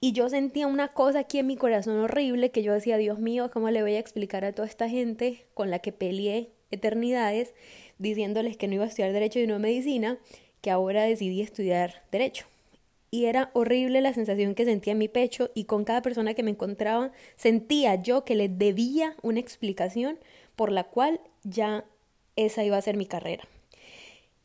Y 0.00 0.10
yo 0.14 0.28
sentía 0.28 0.66
una 0.66 0.88
cosa 0.94 1.20
aquí 1.20 1.38
en 1.38 1.46
mi 1.46 1.56
corazón 1.56 1.96
horrible 2.00 2.50
que 2.50 2.64
yo 2.64 2.72
decía, 2.72 2.96
Dios 2.96 3.20
mío, 3.20 3.52
¿cómo 3.52 3.70
le 3.70 3.82
voy 3.82 3.94
a 3.94 4.00
explicar 4.00 4.44
a 4.44 4.52
toda 4.52 4.66
esta 4.66 4.88
gente 4.88 5.46
con 5.54 5.70
la 5.70 5.78
que 5.78 5.92
peleé 5.92 6.50
eternidades, 6.72 7.54
diciéndoles 7.98 8.56
que 8.56 8.66
no 8.66 8.74
iba 8.74 8.84
a 8.84 8.88
estudiar 8.88 9.12
derecho 9.12 9.38
y 9.38 9.46
no 9.46 9.60
medicina, 9.60 10.18
que 10.60 10.72
ahora 10.72 11.04
decidí 11.04 11.40
estudiar 11.40 12.02
derecho? 12.10 12.46
Y 13.10 13.26
era 13.26 13.50
horrible 13.54 14.00
la 14.00 14.12
sensación 14.12 14.54
que 14.54 14.64
sentía 14.64 14.92
en 14.92 14.98
mi 14.98 15.08
pecho 15.08 15.50
y 15.54 15.64
con 15.64 15.84
cada 15.84 16.02
persona 16.02 16.34
que 16.34 16.42
me 16.42 16.50
encontraba 16.50 17.12
sentía 17.36 17.94
yo 17.96 18.24
que 18.24 18.34
le 18.34 18.48
debía 18.48 19.16
una 19.22 19.40
explicación 19.40 20.18
por 20.56 20.72
la 20.72 20.84
cual 20.84 21.20
ya 21.44 21.84
esa 22.36 22.64
iba 22.64 22.76
a 22.76 22.82
ser 22.82 22.96
mi 22.96 23.06
carrera. 23.06 23.44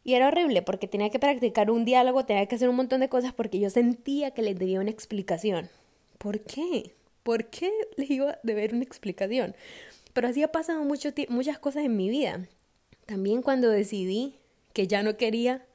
Y 0.03 0.15
era 0.15 0.27
horrible 0.27 0.61
porque 0.61 0.87
tenía 0.87 1.09
que 1.09 1.19
practicar 1.19 1.71
un 1.71 1.85
diálogo, 1.85 2.25
tenía 2.25 2.45
que 2.45 2.55
hacer 2.55 2.69
un 2.69 2.75
montón 2.75 3.01
de 3.01 3.09
cosas 3.09 3.33
porque 3.33 3.59
yo 3.59 3.69
sentía 3.69 4.31
que 4.31 4.41
les 4.41 4.57
debía 4.57 4.79
una 4.79 4.89
explicación. 4.89 5.69
¿Por 6.17 6.41
qué? 6.41 6.93
¿Por 7.23 7.45
qué 7.45 7.71
les 7.97 8.09
iba 8.09 8.31
a 8.31 8.39
deber 8.43 8.73
una 8.73 8.83
explicación? 8.83 9.55
Pero 10.13 10.27
así 10.27 10.43
ha 10.43 10.51
pasado 10.51 10.83
mucho 10.83 11.09
muchas 11.29 11.57
cosas 11.57 11.85
en 11.85 11.95
mi 11.95 12.09
vida. 12.09 12.47
También 13.05 13.41
cuando 13.41 13.69
decidí 13.69 14.35
que 14.73 14.87
ya 14.87 15.03
no 15.03 15.17
quería 15.17 15.65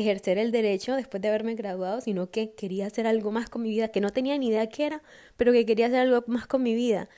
ejercer 0.00 0.38
el 0.38 0.52
derecho 0.52 0.96
después 0.96 1.20
de 1.20 1.28
haberme 1.28 1.54
graduado, 1.54 2.00
sino 2.00 2.30
que 2.30 2.52
quería 2.52 2.86
hacer 2.86 3.06
algo 3.06 3.32
más 3.32 3.48
con 3.48 3.62
mi 3.62 3.70
vida, 3.70 3.88
que 3.88 4.00
no 4.00 4.10
tenía 4.10 4.36
ni 4.38 4.48
idea 4.48 4.68
qué 4.68 4.86
era, 4.86 5.02
pero 5.36 5.52
que 5.52 5.66
quería 5.66 5.86
hacer 5.86 6.00
algo 6.00 6.24
más 6.26 6.46
con 6.46 6.62
mi 6.62 6.74
vida. 6.74 7.08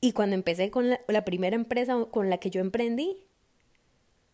Y 0.00 0.12
cuando 0.12 0.34
empecé 0.34 0.70
con 0.70 0.90
la, 0.90 1.24
primera 1.24 1.56
empresa 1.56 2.06
con 2.10 2.30
la 2.30 2.38
que 2.38 2.50
yo 2.50 2.60
emprendí, 2.60 3.16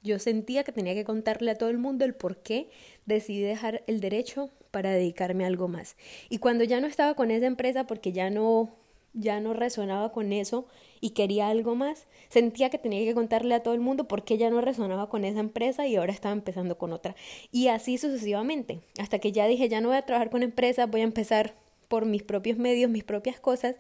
yo 0.02 0.18
sentía 0.18 0.64
que 0.64 0.72
tenía 0.72 0.94
que 0.94 1.04
contarle 1.04 1.50
a 1.50 1.58
todo 1.58 1.68
el 1.68 1.78
mundo 1.78 2.04
el 2.04 2.14
por 2.14 2.38
qué 2.38 2.70
decidí 3.06 3.42
dejar 3.42 3.84
el 3.86 4.00
derecho 4.00 4.50
para 4.70 4.90
dedicarme 4.90 5.44
a 5.44 5.46
algo 5.46 5.68
más. 5.68 5.96
Y 6.28 6.38
cuando 6.38 6.64
ya 6.64 6.80
no 6.80 6.86
estaba 6.86 7.14
con 7.14 7.30
esa 7.30 7.46
empresa 7.46 7.86
porque 7.86 8.12
ya 8.12 8.30
no 8.30 8.74
ya 9.12 9.40
no 9.40 9.54
resonaba 9.54 10.12
con 10.12 10.32
eso 10.32 10.66
y 11.00 11.10
quería 11.10 11.48
algo 11.48 11.74
más, 11.74 12.06
sentía 12.28 12.70
que 12.70 12.78
tenía 12.78 13.04
que 13.04 13.14
contarle 13.14 13.54
a 13.54 13.62
todo 13.62 13.74
el 13.74 13.80
mundo 13.80 14.06
por 14.06 14.24
qué 14.24 14.36
ya 14.38 14.50
no 14.50 14.60
resonaba 14.60 15.08
con 15.08 15.24
esa 15.24 15.40
empresa 15.40 15.86
y 15.86 15.96
ahora 15.96 16.12
estaba 16.12 16.32
empezando 16.32 16.76
con 16.78 16.92
otra. 16.92 17.16
Y 17.50 17.68
así 17.68 17.98
sucesivamente, 17.98 18.80
hasta 18.98 19.18
que 19.18 19.32
ya 19.32 19.46
dije, 19.46 19.68
ya 19.68 19.80
no 19.80 19.88
voy 19.88 19.96
a 19.96 20.02
trabajar 20.02 20.30
con 20.30 20.42
empresas, 20.42 20.90
voy 20.90 21.00
a 21.00 21.04
empezar 21.04 21.54
por 21.88 22.06
mis 22.06 22.22
propios 22.22 22.58
medios, 22.58 22.90
mis 22.90 23.04
propias 23.04 23.40
cosas, 23.40 23.76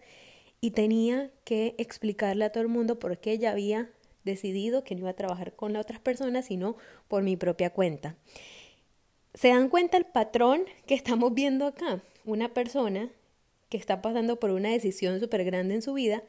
y 0.60 0.72
tenía 0.72 1.30
que 1.44 1.74
explicarle 1.78 2.44
a 2.44 2.52
todo 2.52 2.62
el 2.62 2.68
mundo 2.68 2.98
por 2.98 3.18
qué 3.18 3.38
ya 3.38 3.52
había 3.52 3.90
decidido 4.24 4.84
que 4.84 4.94
no 4.94 5.02
iba 5.02 5.10
a 5.10 5.16
trabajar 5.16 5.54
con 5.54 5.76
otras 5.76 6.00
personas, 6.00 6.46
sino 6.46 6.76
por 7.08 7.22
mi 7.22 7.36
propia 7.36 7.70
cuenta. 7.70 8.16
¿Se 9.34 9.48
dan 9.48 9.68
cuenta 9.68 9.96
el 9.96 10.04
patrón 10.04 10.62
que 10.86 10.94
estamos 10.94 11.32
viendo 11.32 11.66
acá? 11.66 12.02
Una 12.24 12.52
persona 12.52 13.10
que 13.68 13.78
está 13.78 14.02
pasando 14.02 14.38
por 14.40 14.50
una 14.50 14.70
decisión 14.70 15.20
súper 15.20 15.44
grande 15.44 15.74
en 15.74 15.82
su 15.82 15.94
vida 15.94 16.22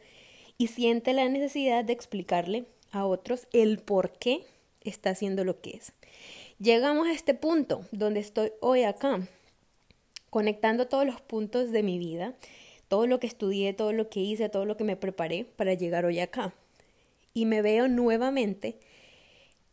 y 0.62 0.68
siente 0.68 1.14
la 1.14 1.28
necesidad 1.28 1.84
de 1.84 1.94
explicarle 1.94 2.66
a 2.92 3.08
otros 3.08 3.48
el 3.52 3.80
por 3.80 4.12
qué 4.12 4.46
está 4.82 5.10
haciendo 5.10 5.44
lo 5.44 5.60
que 5.60 5.72
es. 5.72 5.92
Llegamos 6.60 7.08
a 7.08 7.14
este 7.14 7.34
punto 7.34 7.82
donde 7.92 8.20
estoy 8.20 8.52
hoy 8.60 8.84
acá, 8.84 9.28
conectando 10.30 10.88
todos 10.88 11.04
los 11.04 11.20
puntos 11.20 11.72
de 11.72 11.82
mi 11.82 11.98
vida, 11.98 12.36
todo 12.90 13.08
lo 13.08 13.20
que 13.20 13.26
estudié, 13.26 13.74
todo 13.74 13.92
lo 13.92 14.08
que 14.12 14.20
hice, 14.20 14.50
todo 14.50 14.66
lo 14.66 14.78
que 14.78 14.84
me 14.84 14.96
preparé 14.96 15.46
para 15.46 15.74
llegar 15.74 16.06
hoy 16.06 16.20
acá. 16.20 16.54
Y 17.34 17.48
me 17.48 17.64
veo 17.64 17.88
nuevamente 17.88 18.78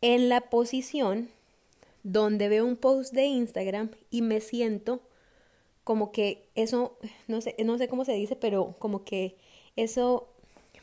en 0.01 0.27
la 0.27 0.41
posición 0.41 1.29
donde 2.01 2.49
veo 2.49 2.65
un 2.65 2.77
post 2.77 3.13
de 3.13 3.25
Instagram 3.25 3.91
y 4.09 4.23
me 4.23 4.41
siento 4.41 5.01
como 5.83 6.11
que 6.11 6.47
eso, 6.55 6.97
no 7.27 7.41
sé, 7.41 7.55
no 7.63 7.77
sé 7.77 7.87
cómo 7.87 8.05
se 8.05 8.13
dice, 8.13 8.35
pero 8.35 8.75
como 8.79 9.03
que 9.03 9.35
eso 9.75 10.29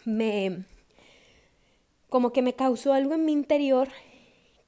me, 0.07 0.65
como 2.09 2.33
que 2.33 2.41
me 2.41 2.55
causó 2.55 2.95
algo 2.95 3.15
en 3.15 3.27
mi 3.27 3.33
interior 3.33 3.89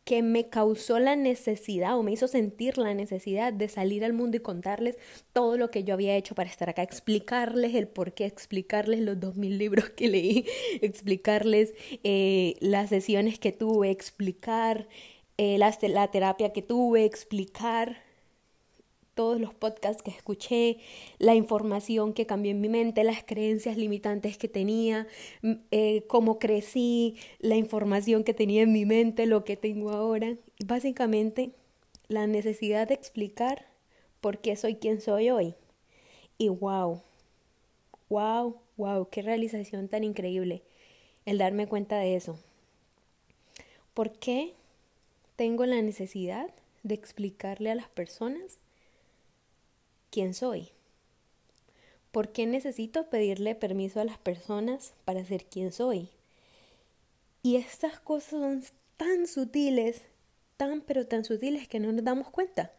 que 0.09 0.23
me 0.23 0.49
causó 0.49 0.99
la 0.99 1.17
necesidad 1.17 1.99
o 1.99 2.03
me 2.03 2.13
hizo 2.13 2.29
sentir 2.29 2.79
la 2.79 2.95
necesidad 2.95 3.53
de 3.53 3.69
salir 3.69 4.07
al 4.07 4.15
mundo 4.15 4.39
y 4.39 4.41
contarles 4.41 4.97
todo 5.35 5.59
lo 5.59 5.71
que 5.71 5.85
yo 5.85 5.93
había 5.93 6.17
hecho 6.17 6.35
para 6.35 6.49
estar 6.49 6.71
acá, 6.71 6.83
explicarles 6.83 7.75
el 7.75 7.89
por 7.89 8.15
qué, 8.15 8.25
explicarles 8.25 9.01
los 9.01 9.21
dos 9.21 9.37
mil 9.37 9.59
libros 9.59 9.91
que 9.91 10.09
leí, 10.09 10.47
explicarles 10.81 11.75
eh, 12.05 12.55
las 12.61 12.89
sesiones 12.89 13.39
que 13.39 13.53
tuve, 13.53 13.91
explicar 13.91 14.89
eh, 15.37 15.59
la, 15.59 15.77
la 15.83 16.11
terapia 16.11 16.55
que 16.55 16.63
tuve, 16.63 17.05
explicar 17.05 18.08
todos 19.19 19.41
los 19.41 19.53
podcasts 19.53 20.01
que 20.01 20.13
escuché, 20.13 20.79
la 21.19 21.35
información 21.35 22.13
que 22.13 22.25
cambió 22.25 22.53
en 22.53 22.61
mi 22.61 22.69
mente, 22.69 23.03
las 23.03 23.25
creencias 23.25 23.77
limitantes 23.77 24.39
que 24.39 24.47
tenía, 24.47 25.09
eh, 25.73 26.05
cómo 26.07 26.39
crecí, 26.39 27.17
la 27.41 27.57
información 27.57 28.23
que 28.23 28.33
tenía 28.33 28.63
en 28.63 28.73
mi 28.73 28.87
mente, 28.87 29.27
lo 29.27 29.43
que 29.43 29.57
tengo 29.57 29.91
ahora. 29.91 30.37
Básicamente, 30.65 31.51
la 32.07 32.29
necesidad 32.29 32.87
de 32.87 32.95
explicar 32.95 33.67
por 34.21 34.39
qué 34.39 34.55
soy 34.55 34.77
quien 34.77 35.01
soy 35.01 35.31
hoy. 35.31 35.57
Y 36.39 36.49
wow, 36.51 37.03
wow, 38.09 38.55
wow, 38.77 39.09
qué 39.11 39.23
realización 39.23 39.89
tan 39.89 40.05
increíble 40.05 40.63
el 41.27 41.39
darme 41.39 41.67
cuenta 41.67 41.99
de 41.99 42.15
eso. 42.15 42.39
¿Por 43.95 44.13
qué 44.13 44.55
tengo 45.35 45.67
la 45.67 45.83
necesidad 45.83 46.55
de 46.85 46.95
explicarle 46.95 47.73
a 47.73 47.75
las 47.75 47.89
personas 47.89 48.61
quién 50.11 50.35
soy. 50.35 50.71
¿Por 52.13 52.33
qué 52.33 52.47
necesito 52.47 53.11
pedirle 53.11 53.55
permiso 53.55 54.01
a 54.01 54.05
las 54.05 54.19
personas 54.19 54.95
para 55.05 55.25
ser 55.25 55.45
quien 55.45 55.73
soy? 55.73 56.09
Y 57.43 57.57
estas 57.57 58.01
cosas 58.01 58.31
son 58.31 58.65
tan 58.97 59.27
sutiles, 59.27 60.03
tan 60.57 60.81
pero 60.81 61.07
tan 61.07 61.25
sutiles 61.25 61.69
que 61.69 61.81
no 61.81 61.93
nos 61.93 62.05
damos 62.05 62.31
cuenta. 62.31 62.73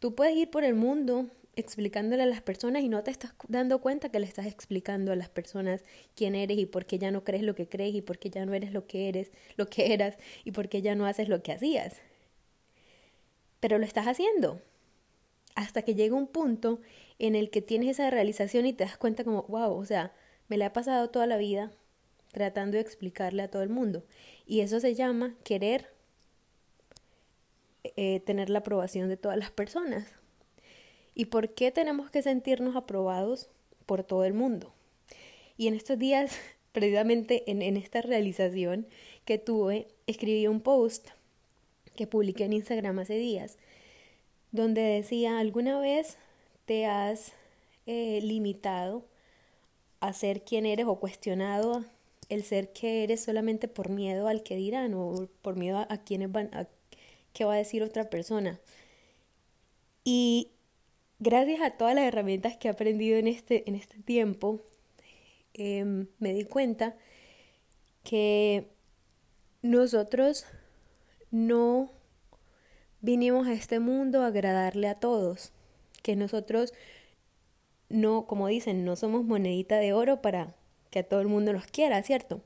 Tú 0.00 0.14
puedes 0.14 0.36
ir 0.36 0.50
por 0.50 0.64
el 0.64 0.74
mundo 0.74 1.30
explicándole 1.56 2.24
a 2.24 2.26
las 2.26 2.42
personas 2.42 2.82
y 2.82 2.88
no 2.88 3.02
te 3.04 3.12
estás 3.12 3.32
dando 3.48 3.80
cuenta 3.80 4.08
que 4.08 4.18
le 4.18 4.26
estás 4.26 4.46
explicando 4.46 5.12
a 5.12 5.16
las 5.16 5.28
personas 5.28 5.84
quién 6.16 6.34
eres 6.34 6.58
y 6.58 6.66
por 6.66 6.84
qué 6.84 6.98
ya 6.98 7.12
no 7.12 7.22
crees 7.22 7.44
lo 7.44 7.54
que 7.54 7.68
crees 7.68 7.94
y 7.94 8.02
por 8.02 8.18
qué 8.18 8.28
ya 8.28 8.44
no 8.44 8.54
eres 8.54 8.72
lo 8.72 8.86
que 8.86 9.08
eres, 9.08 9.30
lo 9.56 9.66
que 9.66 9.94
eras 9.94 10.18
y 10.44 10.50
por 10.50 10.68
qué 10.68 10.82
ya 10.82 10.94
no 10.94 11.06
haces 11.06 11.28
lo 11.28 11.42
que 11.42 11.52
hacías. 11.52 11.94
Pero 13.60 13.78
lo 13.78 13.86
estás 13.86 14.06
haciendo 14.06 14.60
hasta 15.54 15.82
que 15.82 15.94
llega 15.94 16.16
un 16.16 16.26
punto 16.26 16.80
en 17.18 17.34
el 17.34 17.50
que 17.50 17.62
tienes 17.62 17.90
esa 17.90 18.10
realización 18.10 18.66
y 18.66 18.72
te 18.72 18.84
das 18.84 18.96
cuenta 18.96 19.24
como, 19.24 19.44
wow, 19.44 19.72
o 19.72 19.84
sea, 19.84 20.12
me 20.48 20.56
la 20.56 20.66
he 20.66 20.70
pasado 20.70 21.10
toda 21.10 21.26
la 21.26 21.36
vida 21.36 21.72
tratando 22.32 22.76
de 22.76 22.82
explicarle 22.82 23.42
a 23.42 23.50
todo 23.50 23.62
el 23.62 23.68
mundo. 23.68 24.04
Y 24.46 24.60
eso 24.60 24.80
se 24.80 24.94
llama 24.94 25.36
querer 25.44 25.94
eh, 27.96 28.20
tener 28.20 28.50
la 28.50 28.58
aprobación 28.58 29.08
de 29.08 29.16
todas 29.16 29.38
las 29.38 29.50
personas. 29.50 30.06
¿Y 31.14 31.26
por 31.26 31.54
qué 31.54 31.70
tenemos 31.70 32.10
que 32.10 32.22
sentirnos 32.22 32.74
aprobados 32.74 33.48
por 33.86 34.02
todo 34.02 34.24
el 34.24 34.34
mundo? 34.34 34.74
Y 35.56 35.68
en 35.68 35.74
estos 35.74 35.98
días, 35.98 36.36
precisamente 36.72 37.48
en, 37.50 37.62
en 37.62 37.76
esta 37.76 38.02
realización 38.02 38.88
que 39.24 39.38
tuve, 39.38 39.86
escribí 40.08 40.48
un 40.48 40.60
post 40.60 41.08
que 41.94 42.08
publiqué 42.08 42.44
en 42.44 42.54
Instagram 42.54 42.98
hace 42.98 43.14
días 43.14 43.58
donde 44.54 44.82
decía, 44.82 45.40
¿alguna 45.40 45.80
vez 45.80 46.16
te 46.64 46.86
has 46.86 47.32
eh, 47.86 48.20
limitado 48.22 49.04
a 49.98 50.12
ser 50.12 50.44
quien 50.44 50.64
eres 50.64 50.86
o 50.86 51.00
cuestionado 51.00 51.84
el 52.28 52.44
ser 52.44 52.72
que 52.72 53.02
eres 53.02 53.24
solamente 53.24 53.66
por 53.66 53.88
miedo 53.88 54.28
al 54.28 54.44
que 54.44 54.54
dirán 54.54 54.94
o 54.94 55.28
por 55.42 55.56
miedo 55.56 55.78
a, 55.78 55.98
quienes 55.98 56.30
van 56.30 56.54
a 56.54 56.68
qué 57.32 57.44
va 57.44 57.54
a 57.54 57.56
decir 57.56 57.82
otra 57.82 58.08
persona? 58.08 58.60
Y 60.04 60.52
gracias 61.18 61.60
a 61.60 61.72
todas 61.72 61.96
las 61.96 62.04
herramientas 62.04 62.56
que 62.56 62.68
he 62.68 62.70
aprendido 62.70 63.18
en 63.18 63.26
este, 63.26 63.68
en 63.68 63.74
este 63.74 63.98
tiempo, 64.04 64.60
em, 65.54 66.06
me 66.20 66.32
di 66.32 66.44
cuenta 66.44 66.96
que 68.04 68.68
nosotros 69.62 70.46
no 71.32 71.90
vinimos 73.04 73.46
a 73.46 73.52
este 73.52 73.80
mundo 73.80 74.22
a 74.22 74.28
agradarle 74.28 74.88
a 74.88 74.94
todos, 74.94 75.52
que 76.02 76.16
nosotros 76.16 76.72
no, 77.90 78.26
como 78.26 78.48
dicen, 78.48 78.86
no 78.86 78.96
somos 78.96 79.24
monedita 79.24 79.76
de 79.76 79.92
oro 79.92 80.22
para 80.22 80.54
que 80.88 81.00
a 81.00 81.02
todo 81.02 81.20
el 81.20 81.28
mundo 81.28 81.52
nos 81.52 81.66
quiera, 81.66 82.02
¿cierto? 82.02 82.40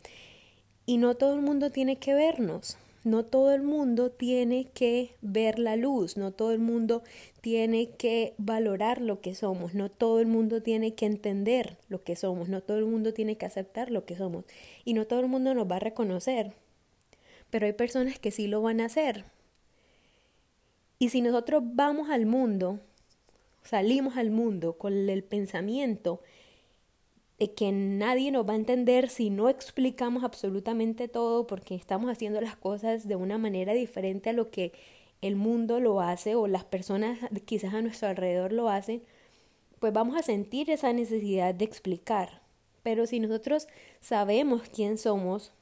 Y 0.84 0.96
no 0.96 1.14
todo 1.14 1.34
el 1.34 1.42
mundo 1.42 1.70
tiene 1.70 1.96
que 1.96 2.12
vernos, 2.12 2.76
no 3.04 3.24
todo 3.24 3.54
el 3.54 3.62
mundo 3.62 4.10
tiene 4.10 4.64
que 4.74 5.12
ver 5.20 5.60
la 5.60 5.76
luz, 5.76 6.16
no 6.16 6.32
todo 6.32 6.50
el 6.50 6.58
mundo 6.58 7.04
tiene 7.40 7.90
que 7.90 8.34
valorar 8.36 9.00
lo 9.00 9.20
que 9.20 9.36
somos, 9.36 9.74
no 9.74 9.88
todo 9.88 10.18
el 10.18 10.26
mundo 10.26 10.60
tiene 10.60 10.94
que 10.94 11.06
entender 11.06 11.76
lo 11.88 12.02
que 12.02 12.16
somos, 12.16 12.48
no 12.48 12.62
todo 12.62 12.78
el 12.78 12.86
mundo 12.86 13.14
tiene 13.14 13.36
que 13.36 13.46
aceptar 13.46 13.92
lo 13.92 14.04
que 14.04 14.16
somos 14.16 14.44
y 14.84 14.94
no 14.94 15.06
todo 15.06 15.20
el 15.20 15.28
mundo 15.28 15.54
nos 15.54 15.70
va 15.70 15.76
a 15.76 15.80
reconocer. 15.80 16.52
Pero 17.48 17.66
hay 17.66 17.72
personas 17.74 18.18
que 18.18 18.32
sí 18.32 18.48
lo 18.48 18.60
van 18.60 18.80
a 18.80 18.86
hacer, 18.86 19.24
y 20.98 21.10
si 21.10 21.20
nosotros 21.20 21.62
vamos 21.64 22.10
al 22.10 22.26
mundo 22.26 22.80
salimos 23.62 24.16
al 24.16 24.30
mundo 24.30 24.78
con 24.78 25.08
el 25.08 25.22
pensamiento 25.22 26.20
de 27.38 27.52
que 27.52 27.70
nadie 27.70 28.32
nos 28.32 28.48
va 28.48 28.54
a 28.54 28.56
entender 28.56 29.10
si 29.10 29.30
no 29.30 29.48
explicamos 29.48 30.24
absolutamente 30.24 31.06
todo 31.06 31.46
porque 31.46 31.74
estamos 31.74 32.10
haciendo 32.10 32.40
las 32.40 32.56
cosas 32.56 33.06
de 33.06 33.16
una 33.16 33.38
manera 33.38 33.74
diferente 33.74 34.30
a 34.30 34.32
lo 34.32 34.50
que 34.50 34.72
el 35.20 35.36
mundo 35.36 35.80
lo 35.80 36.00
hace 36.00 36.34
o 36.34 36.46
las 36.46 36.64
personas 36.64 37.18
quizás 37.44 37.74
a 37.74 37.82
nuestro 37.82 38.08
alrededor 38.08 38.52
lo 38.52 38.68
hacen, 38.68 39.02
pues 39.78 39.92
vamos 39.92 40.16
a 40.16 40.22
sentir 40.22 40.70
esa 40.70 40.92
necesidad 40.92 41.54
de 41.54 41.64
explicar. 41.64 42.42
Pero 42.82 43.06
si 43.06 43.20
nosotros 43.20 43.68
sabemos 44.00 44.62
quién 44.72 44.98
somos, 44.98 45.52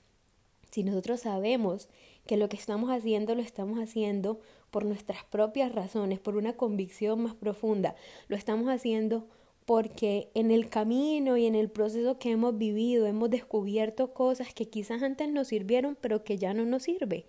si 0.71 0.85
nosotros 0.85 1.21
sabemos 1.21 1.89
que 2.27 2.37
lo 2.37 2.49
que 2.49 2.57
estamos 2.57 2.91
haciendo 2.91 3.35
lo 3.35 3.43
estamos 3.43 3.79
haciendo 3.79 4.41
por 4.71 4.85
nuestras 4.85 5.25
propias 5.25 5.73
razones, 5.73 6.19
por 6.19 6.37
una 6.37 6.55
convicción 6.55 7.23
más 7.23 7.35
profunda, 7.35 7.95
lo 8.29 8.37
estamos 8.37 8.69
haciendo 8.69 9.27
porque 9.67 10.31
en 10.35 10.53
el 10.53 10.71
camino 10.71 11.37
y 11.37 11.45
en 11.45 11.57
el 11.57 11.69
proceso 11.69 12.19
que 12.19 12.31
hemos 12.31 12.57
vivido 12.57 13.07
hemos 13.07 13.29
descubierto 13.29 14.15
cosas 14.15 14.55
que 14.55 14.69
quizás 14.69 15.03
antes 15.03 15.29
nos 15.29 15.49
sirvieron 15.49 15.99
pero 16.01 16.23
que 16.25 16.39
ya 16.39 16.55
no 16.55 16.65
nos 16.65 16.85
sirve. 16.85 17.27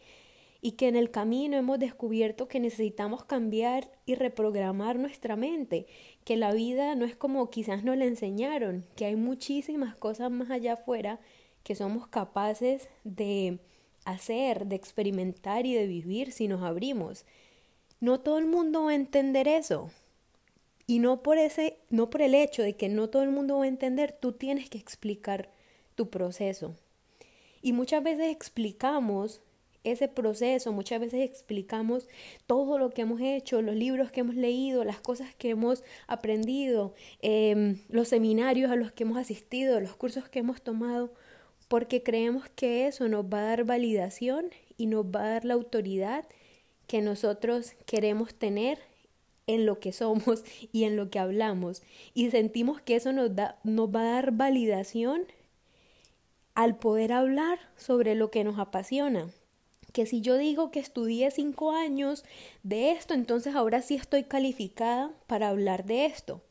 Y 0.62 0.72
que 0.72 0.88
en 0.88 0.96
el 0.96 1.12
camino 1.12 1.58
hemos 1.58 1.78
descubierto 1.80 2.48
que 2.48 2.60
necesitamos 2.60 3.24
cambiar 3.26 3.92
y 4.06 4.16
reprogramar 4.16 4.98
nuestra 4.98 5.36
mente, 5.36 5.86
que 6.26 6.36
la 6.36 6.52
vida 6.52 6.96
no 6.96 7.06
es 7.06 7.16
como 7.16 7.50
quizás 7.50 7.84
nos 7.84 7.98
la 7.98 8.06
enseñaron, 8.06 8.86
que 8.96 9.06
hay 9.06 9.16
muchísimas 9.16 9.96
cosas 9.96 10.32
más 10.32 10.50
allá 10.50 10.74
afuera 10.74 11.20
que 11.64 11.76
somos 11.76 12.08
capaces 12.08 12.90
de 13.04 13.60
hacer, 14.12 14.66
de 14.66 14.76
experimentar 14.76 15.66
y 15.66 15.74
de 15.74 15.88
vivir 15.88 16.32
si 16.32 16.48
nos 16.48 16.64
abrimos. 16.64 17.26
No 18.00 18.20
todo 18.20 18.38
el 18.38 18.46
mundo 18.46 18.86
va 18.86 18.92
a 18.92 18.96
entender 18.96 19.48
eso, 19.48 19.92
y 20.88 21.00
no 21.00 21.22
por 21.22 21.38
ese, 21.38 21.78
no 21.90 22.10
por 22.10 22.22
el 22.22 22.34
hecho 22.34 22.64
de 22.64 22.78
que 22.78 22.88
no 22.88 23.10
todo 23.10 23.22
el 23.24 23.30
mundo 23.30 23.58
va 23.58 23.66
a 23.66 23.68
entender, 23.68 24.18
tú 24.20 24.32
tienes 24.32 24.70
que 24.70 24.78
explicar 24.78 25.50
tu 25.96 26.10
proceso. 26.10 26.76
Y 27.62 27.74
muchas 27.74 28.02
veces 28.04 28.32
explicamos 28.32 29.42
ese 29.84 30.08
proceso, 30.08 30.72
muchas 30.72 31.02
veces 31.02 31.30
explicamos 31.30 32.08
todo 32.46 32.78
lo 32.78 32.90
que 32.90 33.02
hemos 33.02 33.20
hecho, 33.20 33.62
los 33.62 33.76
libros 33.76 34.12
que 34.12 34.22
hemos 34.22 34.36
leído, 34.36 34.86
las 34.86 35.02
cosas 35.02 35.36
que 35.36 35.50
hemos 35.50 35.84
aprendido, 36.08 36.94
em, 37.22 37.80
los 37.90 38.08
seminarios 38.08 38.72
a 38.72 38.76
los 38.78 38.92
que 38.94 39.04
hemos 39.04 39.18
asistido, 39.18 39.82
los 39.82 39.96
cursos 39.96 40.30
que 40.30 40.40
hemos 40.40 40.62
tomado, 40.62 41.12
porque 41.68 42.04
creemos 42.04 42.50
que 42.50 42.88
eso 42.88 43.08
nos 43.08 43.26
va 43.26 43.40
a 43.40 43.50
dar 43.50 43.64
validación 43.66 44.50
y 44.78 44.86
nos 44.86 45.06
va 45.06 45.26
a 45.26 45.30
dar 45.30 45.46
la 45.46 45.54
autoridad 45.56 46.26
que 46.88 47.02
nosotros 47.02 47.74
queremos 47.86 48.34
tener 48.34 48.80
en 49.48 49.66
lo 49.66 49.80
que 49.80 49.92
somos 49.92 50.44
y 50.72 50.84
en 50.84 50.96
lo 50.96 51.10
que 51.10 51.20
hablamos. 51.20 51.82
Y 52.14 52.30
sentimos 52.30 52.82
que 52.82 52.96
eso 52.96 53.12
nos, 53.12 53.36
da, 53.36 53.58
nos 53.64 53.90
va 53.90 54.02
a 54.02 54.14
dar 54.14 54.32
validación 54.32 55.26
al 56.54 56.78
poder 56.78 57.14
hablar 57.14 57.60
sobre 57.76 58.16
lo 58.16 58.32
que 58.32 58.44
nos 58.44 58.60
apasiona. 58.60 59.30
Que 59.94 60.06
si 60.06 60.22
yo 60.22 60.38
digo 60.38 60.70
que 60.70 60.80
estudié 60.80 61.32
cinco 61.32 61.72
años 61.72 62.24
de 62.64 62.92
esto, 62.92 63.14
entonces 63.14 63.56
ahora 63.56 63.82
sí 63.82 63.96
estoy 63.96 64.24
calificada 64.24 65.12
para 65.28 65.50
hablar 65.50 65.86
de 65.86 66.06
esto. 66.06 66.42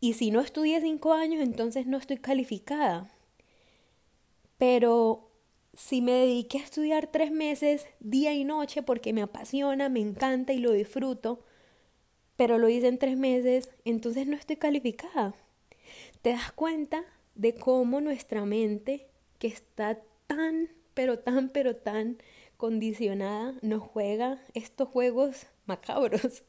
Y 0.00 0.14
si 0.14 0.30
no 0.30 0.40
estudié 0.40 0.80
cinco 0.80 1.12
años, 1.12 1.42
entonces 1.42 1.86
no 1.86 1.96
estoy 1.96 2.18
calificada. 2.18 3.10
Pero 4.58 5.30
si 5.74 6.00
me 6.00 6.12
dediqué 6.12 6.58
a 6.58 6.64
estudiar 6.64 7.08
tres 7.08 7.30
meses, 7.30 7.86
día 8.00 8.32
y 8.32 8.44
noche, 8.44 8.82
porque 8.82 9.12
me 9.12 9.22
apasiona, 9.22 9.88
me 9.88 10.00
encanta 10.00 10.52
y 10.52 10.58
lo 10.58 10.72
disfruto, 10.72 11.40
pero 12.36 12.58
lo 12.58 12.68
hice 12.68 12.88
en 12.88 12.98
tres 12.98 13.16
meses, 13.16 13.70
entonces 13.84 14.26
no 14.26 14.36
estoy 14.36 14.56
calificada. 14.56 15.34
Te 16.22 16.30
das 16.30 16.52
cuenta 16.52 17.04
de 17.34 17.54
cómo 17.54 18.00
nuestra 18.00 18.44
mente, 18.46 19.08
que 19.38 19.48
está 19.48 20.00
tan, 20.26 20.70
pero 20.94 21.18
tan, 21.18 21.50
pero 21.50 21.76
tan 21.76 22.18
condicionada, 22.56 23.54
nos 23.62 23.82
juega 23.82 24.40
estos 24.54 24.88
juegos 24.88 25.46
macabros 25.66 26.42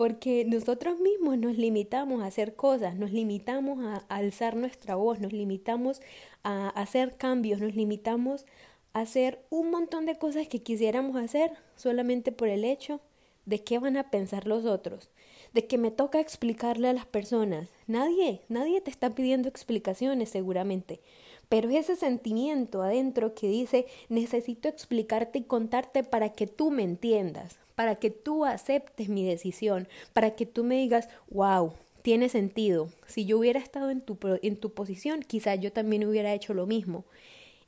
porque 0.00 0.46
nosotros 0.46 0.98
mismos 0.98 1.36
nos 1.36 1.58
limitamos 1.58 2.22
a 2.22 2.26
hacer 2.28 2.54
cosas, 2.54 2.96
nos 2.96 3.12
limitamos 3.12 3.84
a, 3.84 3.96
alzar 4.08 4.56
nuestra 4.56 4.94
voz, 4.94 5.20
nos 5.20 5.34
limitamos 5.34 6.00
a 6.42 6.70
hacer 6.70 7.18
cambios, 7.18 7.60
nos 7.60 7.74
limitamos 7.74 8.46
a 8.94 9.00
hacer 9.00 9.44
un 9.50 9.70
montón 9.70 10.06
de 10.06 10.16
cosas 10.16 10.48
que 10.48 10.62
quisiéramos 10.62 11.16
hacer 11.16 11.52
solamente 11.76 12.32
por 12.32 12.48
el 12.48 12.64
hecho 12.64 13.02
de 13.44 13.62
qué 13.62 13.78
van 13.78 13.98
a 13.98 14.08
pensar 14.10 14.46
los 14.46 14.64
otros, 14.64 15.10
de 15.52 15.66
que 15.66 15.76
me 15.76 15.90
toca 15.90 16.18
explicarle 16.18 16.88
a 16.88 16.94
las 16.94 17.04
personas. 17.04 17.68
Nadie, 17.86 18.40
nadie 18.48 18.80
te 18.80 18.90
está 18.90 19.14
pidiendo 19.14 19.50
explicaciones 19.50 20.30
seguramente, 20.30 21.02
pero 21.50 21.68
ese 21.68 21.94
sentimiento 21.94 22.80
adentro 22.80 23.34
que 23.34 23.48
dice 23.48 23.84
necesito 24.08 24.66
explicarte 24.66 25.40
y 25.40 25.42
contarte 25.42 26.04
para 26.04 26.30
que 26.30 26.46
tú 26.46 26.70
me 26.70 26.84
entiendas, 26.84 27.58
para 27.80 27.94
que 27.94 28.10
tú 28.10 28.44
aceptes 28.44 29.08
mi 29.08 29.24
decisión, 29.24 29.88
para 30.12 30.36
que 30.36 30.44
tú 30.44 30.64
me 30.64 30.74
digas, 30.74 31.08
wow, 31.30 31.72
tiene 32.02 32.28
sentido. 32.28 32.90
Si 33.06 33.24
yo 33.24 33.38
hubiera 33.38 33.58
estado 33.58 33.88
en 33.88 34.02
tu, 34.02 34.18
en 34.42 34.56
tu 34.56 34.74
posición, 34.74 35.22
quizás 35.22 35.58
yo 35.60 35.72
también 35.72 36.06
hubiera 36.06 36.34
hecho 36.34 36.52
lo 36.52 36.66
mismo. 36.66 37.06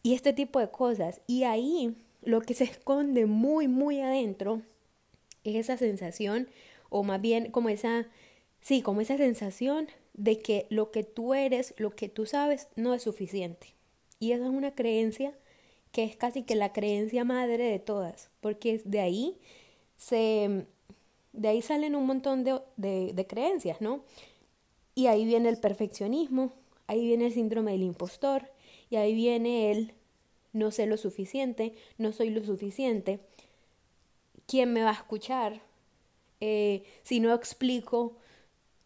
Y 0.03 0.13
este 0.13 0.35
tipo 0.35 0.61
de 0.61 0.71
cosas. 0.71 1.23
Y 1.27 1.45
ahí 1.45 1.97
lo 2.21 2.43
que 2.43 2.53
se 2.53 2.65
esconde 2.65 3.25
muy, 3.25 3.69
muy 3.69 4.01
adentro 4.03 4.61
es 5.45 5.57
esa 5.57 5.79
sensación, 5.79 6.47
o 6.91 7.05
más 7.05 7.23
bien 7.23 7.51
como 7.51 7.71
esa, 7.71 8.07
sí, 8.61 8.83
como 8.83 9.01
esa 9.01 9.17
sensación 9.17 9.89
de 10.13 10.41
que 10.41 10.67
lo 10.69 10.91
que 10.91 11.05
tú 11.05 11.33
eres, 11.33 11.73
lo 11.79 11.97
que 11.97 12.11
tú 12.11 12.27
sabes, 12.27 12.69
no 12.77 12.93
es 12.93 13.03
suficiente. 13.03 13.69
Y 14.21 14.33
esa 14.33 14.45
es 14.45 14.51
una 14.51 14.75
creencia 14.75 15.33
que 15.91 16.05
es 16.05 16.17
casi 16.17 16.43
que 16.43 16.55
la 16.55 16.75
creencia 16.75 17.25
madre 17.25 17.65
de 17.65 17.79
todas, 17.79 18.29
porque 18.43 18.83
de 18.85 19.01
ahí 19.01 19.39
se, 20.03 20.67
de 21.33 21.49
ahí 21.49 21.63
salen 21.63 21.95
un 21.95 22.07
montón 22.07 22.43
de, 22.43 22.61
de, 22.77 23.27
creencias, 23.27 23.81
¿no? 23.81 24.03
Y 24.97 25.07
ahí 25.07 25.25
viene 25.25 25.49
el 25.49 25.59
perfeccionismo, 25.59 26.53
ahí 26.89 27.07
viene 27.07 27.27
el 27.27 27.33
síndrome 27.33 27.73
del 27.73 27.85
impostor, 27.85 28.51
y 28.91 28.97
ahí 28.97 29.15
viene 29.15 29.71
el 29.71 29.95
no 30.53 30.71
sé 30.71 30.87
lo 30.87 30.97
suficiente, 30.97 31.75
no 31.99 32.13
soy 32.13 32.31
lo 32.31 32.45
suficiente. 32.45 33.21
¿Quién 34.47 34.73
me 34.73 34.83
va 34.83 34.91
a 34.91 34.95
escuchar 34.95 35.63
eh, 36.41 36.83
si 37.03 37.21
no 37.21 37.33
explico 37.33 38.17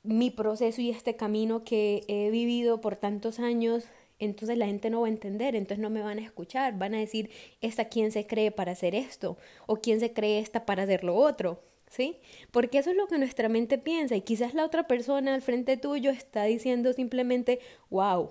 mi 0.03 0.31
proceso 0.31 0.83
y 0.83 0.91
este 0.91 1.17
camino 1.17 1.65
que 1.65 2.05
he 2.09 2.31
vivido 2.31 2.81
por 2.83 2.97
tantos 2.97 3.39
años? 3.39 3.85
Entonces 4.19 4.57
la 4.57 4.67
gente 4.67 4.91
no 4.91 5.03
va 5.03 5.07
a 5.07 5.11
entender, 5.11 5.55
entonces 5.55 5.83
no 5.83 5.91
me 5.91 6.03
van 6.03 6.19
a 6.19 6.23
escuchar, 6.23 6.79
van 6.79 6.95
a 6.95 6.99
decir, 6.99 7.31
¿esta 7.61 7.87
quién 7.87 8.13
se 8.13 8.27
cree 8.27 8.51
para 8.51 8.73
hacer 8.73 8.95
esto? 8.95 9.37
¿O 9.67 9.77
quién 9.77 10.01
se 10.01 10.13
cree 10.13 10.39
esta 10.39 10.65
para 10.65 10.85
hacer 10.85 11.05
lo 11.05 11.17
otro? 11.17 11.63
¿Sí? 11.89 12.19
Porque 12.51 12.79
eso 12.79 12.91
es 12.91 12.97
lo 12.97 13.07
que 13.07 13.19
nuestra 13.19 13.49
mente 13.49 13.79
piensa 13.79 14.17
y 14.17 14.23
quizás 14.23 14.55
la 14.55 14.65
otra 14.65 14.87
persona 14.87 15.35
al 15.35 15.43
frente 15.43 15.77
tuyo 15.77 16.11
está 16.11 16.45
diciendo 16.45 16.93
simplemente, 16.93 17.61
wow, 17.91 18.31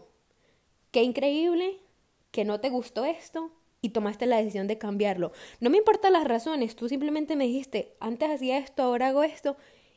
qué 0.91 1.03
increíble 1.03 1.79
que 2.31 2.43
no 2.43 2.59
te 2.59 2.69
gustó 2.69 3.05
esto 3.05 3.51
y 3.81 3.89
tomaste 3.89 4.25
la 4.25 4.37
decisión 4.37 4.67
de 4.67 4.77
cambiarlo. 4.77 5.31
No 5.59 5.69
me 5.69 5.77
importan 5.77 6.13
las 6.13 6.27
razones, 6.27 6.75
tú 6.75 6.89
simplemente 6.89 7.35
me 7.35 7.45
dijiste, 7.45 7.95
antes 7.99 8.29
hacía 8.29 8.57
esto, 8.57 8.83
ahora 8.83 9.07
hago 9.07 9.23
esto 9.23 9.55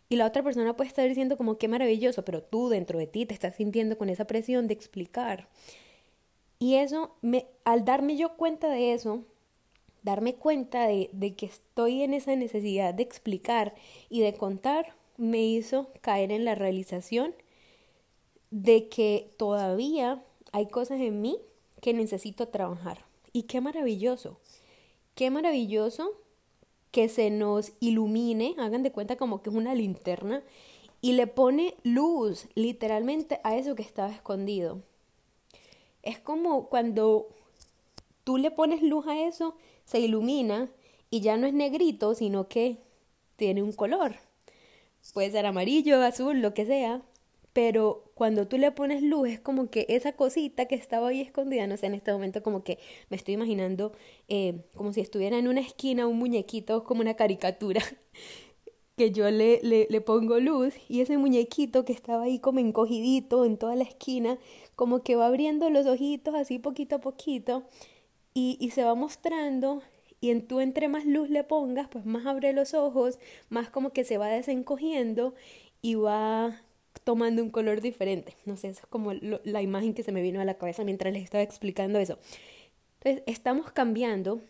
y 0.08 0.16
la 0.16 0.26
otra 0.26 0.42
persona 0.42 0.76
puede 0.76 0.88
estar 0.88 1.06
diciendo 1.06 1.36
como 1.36 1.58
qué 1.58 1.68
maravilloso, 1.68 2.24
pero 2.24 2.42
tú 2.42 2.68
dentro 2.68 2.98
de 2.98 3.06
ti 3.06 3.26
te 3.26 3.34
estás 3.34 3.56
sintiendo 3.56 3.98
con 3.98 4.08
esa 4.08 4.26
presión 4.26 4.66
de 4.66 4.74
explicar. 4.74 5.48
Y 6.58 6.76
eso, 6.76 7.14
al 7.64 7.84
darme 7.84 8.16
yo 8.16 8.36
cuenta 8.36 8.68
de 8.68 8.94
eso, 8.94 9.24
darme 10.02 10.34
cuenta 10.34 10.86
de, 10.86 11.10
de 11.12 11.34
que 11.34 11.46
estoy 11.46 12.02
en 12.02 12.14
esa 12.14 12.34
necesidad 12.34 12.94
de 12.94 13.02
explicar 13.02 13.74
y 14.08 14.20
de 14.20 14.34
contar, 14.34 14.94
me 15.16 15.44
hizo 15.44 15.90
caer 16.00 16.32
en 16.32 16.44
la 16.44 16.54
realización 16.54 17.34
de 18.50 18.88
que 18.88 19.30
todavía 19.36 20.24
hay 20.52 20.66
cosas 20.66 21.00
en 21.00 21.20
mí 21.20 21.38
que 21.80 21.92
necesito 21.92 22.48
trabajar. 22.48 23.04
Y 23.32 23.42
qué 23.42 23.60
maravilloso, 23.60 24.40
qué 25.14 25.30
maravilloso 25.30 26.12
que 26.90 27.08
se 27.08 27.30
nos 27.30 27.72
ilumine, 27.80 28.54
hagan 28.58 28.82
de 28.82 28.92
cuenta 28.92 29.16
como 29.16 29.42
que 29.42 29.50
es 29.50 29.56
una 29.56 29.74
linterna, 29.74 30.42
y 31.00 31.12
le 31.12 31.26
pone 31.26 31.74
luz 31.84 32.46
literalmente 32.54 33.40
a 33.44 33.56
eso 33.56 33.74
que 33.74 33.82
estaba 33.82 34.10
escondido. 34.10 34.82
Es 36.02 36.18
como 36.18 36.68
cuando 36.68 37.28
tú 38.24 38.36
le 38.36 38.50
pones 38.50 38.82
luz 38.82 39.06
a 39.06 39.20
eso, 39.20 39.54
se 39.84 40.00
ilumina 40.00 40.68
y 41.10 41.20
ya 41.20 41.36
no 41.36 41.46
es 41.46 41.54
negrito, 41.54 42.14
sino 42.14 42.48
que 42.48 42.78
tiene 43.36 43.62
un 43.62 43.72
color. 43.72 44.16
Puede 45.14 45.30
ser 45.30 45.46
amarillo, 45.46 46.02
azul, 46.02 46.40
lo 46.40 46.52
que 46.52 46.66
sea, 46.66 47.02
pero 47.52 48.07
cuando 48.18 48.48
tú 48.48 48.58
le 48.58 48.72
pones 48.72 49.00
luz 49.00 49.28
es 49.28 49.38
como 49.38 49.70
que 49.70 49.86
esa 49.88 50.10
cosita 50.12 50.66
que 50.66 50.74
estaba 50.74 51.06
ahí 51.06 51.20
escondida, 51.20 51.68
no 51.68 51.76
sé, 51.76 51.86
en 51.86 51.94
este 51.94 52.12
momento 52.12 52.42
como 52.42 52.64
que 52.64 52.80
me 53.10 53.16
estoy 53.16 53.34
imaginando 53.34 53.92
eh, 54.26 54.64
como 54.74 54.92
si 54.92 55.00
estuviera 55.00 55.38
en 55.38 55.46
una 55.46 55.60
esquina 55.60 56.08
un 56.08 56.18
muñequito 56.18 56.82
como 56.82 57.00
una 57.00 57.14
caricatura. 57.14 57.80
que 58.96 59.12
yo 59.12 59.30
le, 59.30 59.60
le, 59.62 59.86
le, 59.88 60.00
pongo 60.00 60.40
luz 60.40 60.74
y 60.88 61.00
ese 61.00 61.16
muñequito 61.16 61.84
que 61.84 61.92
estaba 61.92 62.24
ahí 62.24 62.40
como 62.40 62.58
encogidito 62.58 63.44
en 63.44 63.56
toda 63.56 63.76
la 63.76 63.84
esquina, 63.84 64.36
como 64.74 65.04
que 65.04 65.14
va 65.14 65.28
abriendo 65.28 65.70
los 65.70 65.86
ojitos 65.86 66.34
así 66.34 66.58
poquito 66.58 66.96
a 66.96 67.00
poquito 67.00 67.62
y, 68.34 68.56
y 68.58 68.70
se 68.70 68.82
va 68.82 68.96
mostrando 68.96 69.80
y 70.20 70.30
en 70.30 70.48
tú 70.48 70.58
entre 70.58 70.88
más 70.88 71.06
luz 71.06 71.30
le 71.30 71.44
pongas, 71.44 71.86
pues 71.86 72.04
más 72.04 72.26
abre 72.26 72.52
los 72.52 72.74
ojos, 72.74 73.20
más 73.48 73.70
como 73.70 73.90
que 73.90 74.02
se 74.02 74.18
va 74.18 74.26
desencogiendo 74.26 75.36
y 75.80 75.94
va 75.94 76.60
tomando 77.08 77.42
un 77.42 77.48
color 77.48 77.80
diferente. 77.80 78.36
No 78.44 78.58
sé, 78.58 78.68
es 78.68 78.82
como 78.90 79.14
la 79.14 79.62
imagen 79.62 79.94
que 79.94 80.02
se 80.02 80.12
me 80.12 80.20
vino 80.20 80.42
a 80.42 80.44
la 80.44 80.58
cabeza 80.58 80.84
mientras 80.84 81.10
les 81.10 81.24
estaba 81.24 81.42
explicando 81.42 81.98
eso. 81.98 82.18
Entonces, 83.00 83.22
estamos 83.26 83.72
cambiando 83.72 84.42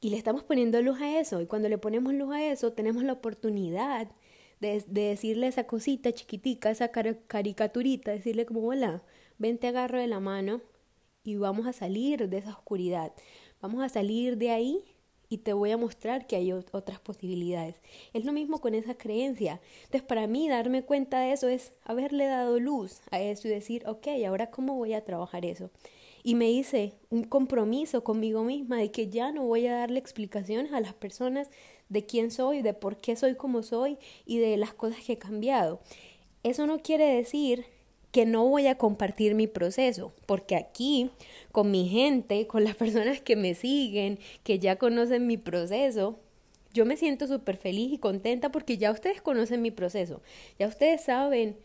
y 0.00 0.10
le 0.10 0.16
estamos 0.16 0.42
poniendo 0.42 0.82
luz 0.82 1.00
a 1.00 1.20
eso. 1.20 1.40
Y 1.40 1.46
cuando 1.46 1.68
le 1.68 1.78
ponemos 1.78 2.12
luz 2.14 2.34
a 2.34 2.44
eso, 2.44 2.72
tenemos 2.72 3.04
la 3.04 3.12
oportunidad 3.12 4.08
de, 4.58 4.82
de 4.88 5.02
decirle 5.02 5.46
esa 5.46 5.68
cosita 5.68 6.10
chiquitica, 6.10 6.68
esa 6.68 6.88
caricaturita, 6.88 8.10
decirle 8.10 8.44
como, 8.44 8.66
hola, 8.66 9.04
ven, 9.38 9.56
te 9.56 9.68
agarro 9.68 10.00
de 10.00 10.08
la 10.08 10.18
mano 10.18 10.62
y 11.22 11.36
vamos 11.36 11.68
a 11.68 11.72
salir 11.72 12.28
de 12.28 12.38
esa 12.38 12.50
oscuridad. 12.50 13.12
Vamos 13.62 13.84
a 13.84 13.88
salir 13.88 14.36
de 14.36 14.50
ahí 14.50 14.82
y 15.28 15.38
te 15.38 15.52
voy 15.52 15.70
a 15.72 15.76
mostrar 15.76 16.26
que 16.26 16.36
hay 16.36 16.52
otras 16.52 17.00
posibilidades. 17.00 17.76
Es 18.12 18.24
lo 18.24 18.32
mismo 18.32 18.60
con 18.60 18.74
esa 18.74 18.94
creencia. 18.94 19.60
Entonces, 19.84 20.02
para 20.02 20.26
mí, 20.26 20.48
darme 20.48 20.82
cuenta 20.82 21.20
de 21.20 21.32
eso 21.32 21.48
es 21.48 21.72
haberle 21.84 22.26
dado 22.26 22.58
luz 22.58 23.02
a 23.10 23.20
eso 23.20 23.48
y 23.48 23.50
decir, 23.50 23.86
ok, 23.86 24.08
ahora 24.26 24.50
cómo 24.50 24.74
voy 24.74 24.94
a 24.94 25.04
trabajar 25.04 25.44
eso. 25.44 25.70
Y 26.22 26.34
me 26.34 26.50
hice 26.50 26.94
un 27.10 27.24
compromiso 27.24 28.02
conmigo 28.02 28.42
misma 28.42 28.78
de 28.78 28.90
que 28.90 29.08
ya 29.08 29.32
no 29.32 29.44
voy 29.44 29.66
a 29.66 29.74
darle 29.74 29.98
explicaciones 29.98 30.72
a 30.72 30.80
las 30.80 30.94
personas 30.94 31.50
de 31.88 32.04
quién 32.06 32.30
soy, 32.30 32.62
de 32.62 32.74
por 32.74 32.96
qué 32.96 33.16
soy 33.16 33.34
como 33.34 33.62
soy 33.62 33.98
y 34.26 34.38
de 34.38 34.56
las 34.56 34.74
cosas 34.74 35.04
que 35.04 35.14
he 35.14 35.18
cambiado. 35.18 35.80
Eso 36.42 36.66
no 36.66 36.80
quiere 36.80 37.04
decir 37.04 37.66
que 38.12 38.26
no 38.26 38.46
voy 38.46 38.66
a 38.66 38.76
compartir 38.76 39.34
mi 39.34 39.46
proceso, 39.46 40.12
porque 40.26 40.56
aquí, 40.56 41.10
con 41.52 41.70
mi 41.70 41.88
gente, 41.88 42.46
con 42.46 42.64
las 42.64 42.74
personas 42.76 43.20
que 43.20 43.36
me 43.36 43.54
siguen, 43.54 44.18
que 44.42 44.58
ya 44.58 44.76
conocen 44.76 45.26
mi 45.26 45.36
proceso, 45.36 46.18
yo 46.72 46.84
me 46.84 46.96
siento 46.96 47.26
súper 47.26 47.56
feliz 47.56 47.92
y 47.92 47.98
contenta 47.98 48.50
porque 48.50 48.78
ya 48.78 48.90
ustedes 48.92 49.22
conocen 49.22 49.62
mi 49.62 49.70
proceso, 49.70 50.22
ya 50.58 50.68
ustedes 50.68 51.02
saben 51.02 51.56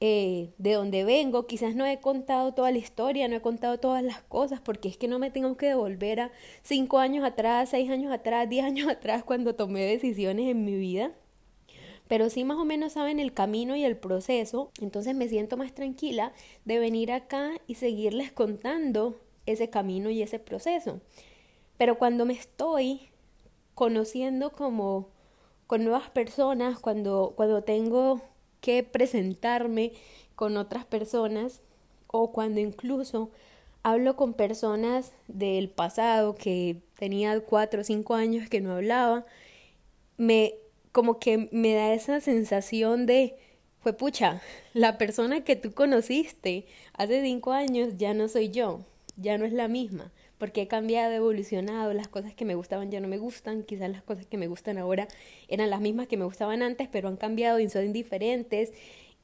eh, 0.00 0.50
de 0.58 0.72
dónde 0.74 1.04
vengo, 1.04 1.46
quizás 1.46 1.74
no 1.74 1.86
he 1.86 2.00
contado 2.00 2.52
toda 2.52 2.70
la 2.70 2.78
historia, 2.78 3.28
no 3.28 3.36
he 3.36 3.40
contado 3.40 3.78
todas 3.78 4.02
las 4.02 4.22
cosas, 4.22 4.60
porque 4.60 4.88
es 4.88 4.96
que 4.96 5.08
no 5.08 5.18
me 5.18 5.30
tengo 5.30 5.56
que 5.56 5.66
devolver 5.66 6.20
a 6.20 6.32
cinco 6.62 6.98
años 6.98 7.24
atrás, 7.24 7.70
seis 7.70 7.90
años 7.90 8.12
atrás, 8.12 8.48
diez 8.48 8.64
años 8.64 8.88
atrás, 8.90 9.24
cuando 9.24 9.54
tomé 9.54 9.84
decisiones 9.84 10.50
en 10.50 10.64
mi 10.64 10.76
vida 10.76 11.12
pero 12.08 12.30
sí 12.30 12.44
más 12.44 12.58
o 12.58 12.64
menos 12.64 12.92
saben 12.92 13.18
el 13.20 13.32
camino 13.32 13.76
y 13.76 13.84
el 13.84 13.96
proceso, 13.96 14.70
entonces 14.80 15.14
me 15.14 15.28
siento 15.28 15.56
más 15.56 15.74
tranquila 15.74 16.32
de 16.64 16.78
venir 16.78 17.12
acá 17.12 17.52
y 17.66 17.74
seguirles 17.74 18.32
contando 18.32 19.16
ese 19.46 19.70
camino 19.70 20.10
y 20.10 20.22
ese 20.22 20.38
proceso. 20.38 21.00
Pero 21.76 21.98
cuando 21.98 22.24
me 22.24 22.34
estoy 22.34 23.08
conociendo 23.74 24.50
como 24.50 25.08
con 25.66 25.84
nuevas 25.84 26.10
personas, 26.10 26.78
cuando, 26.78 27.34
cuando 27.36 27.62
tengo 27.62 28.22
que 28.60 28.82
presentarme 28.82 29.92
con 30.34 30.56
otras 30.56 30.84
personas 30.84 31.60
o 32.06 32.32
cuando 32.32 32.60
incluso 32.60 33.30
hablo 33.82 34.16
con 34.16 34.32
personas 34.32 35.12
del 35.28 35.68
pasado 35.68 36.34
que 36.34 36.82
tenía 36.98 37.38
cuatro 37.40 37.82
o 37.82 37.84
cinco 37.84 38.14
años 38.14 38.48
que 38.48 38.60
no 38.60 38.74
hablaba, 38.74 39.24
me 40.16 40.54
como 40.96 41.18
que 41.18 41.50
me 41.52 41.74
da 41.74 41.92
esa 41.92 42.22
sensación 42.22 43.04
de, 43.04 43.36
fue 43.80 43.92
pucha, 43.92 44.40
la 44.72 44.96
persona 44.96 45.44
que 45.44 45.54
tú 45.54 45.72
conociste 45.72 46.64
hace 46.94 47.20
cinco 47.20 47.52
años 47.52 47.98
ya 47.98 48.14
no 48.14 48.28
soy 48.28 48.48
yo, 48.48 48.80
ya 49.18 49.36
no 49.36 49.44
es 49.44 49.52
la 49.52 49.68
misma, 49.68 50.10
porque 50.38 50.62
he 50.62 50.68
cambiado, 50.68 51.12
he 51.12 51.16
evolucionado, 51.16 51.92
las 51.92 52.08
cosas 52.08 52.32
que 52.32 52.46
me 52.46 52.54
gustaban 52.54 52.90
ya 52.90 53.00
no 53.00 53.08
me 53.08 53.18
gustan, 53.18 53.62
quizás 53.62 53.90
las 53.90 54.02
cosas 54.02 54.24
que 54.24 54.38
me 54.38 54.48
gustan 54.48 54.78
ahora 54.78 55.06
eran 55.48 55.68
las 55.68 55.82
mismas 55.82 56.06
que 56.06 56.16
me 56.16 56.24
gustaban 56.24 56.62
antes, 56.62 56.88
pero 56.90 57.08
han 57.08 57.18
cambiado 57.18 57.60
y 57.60 57.68
son 57.68 57.92
diferentes. 57.92 58.72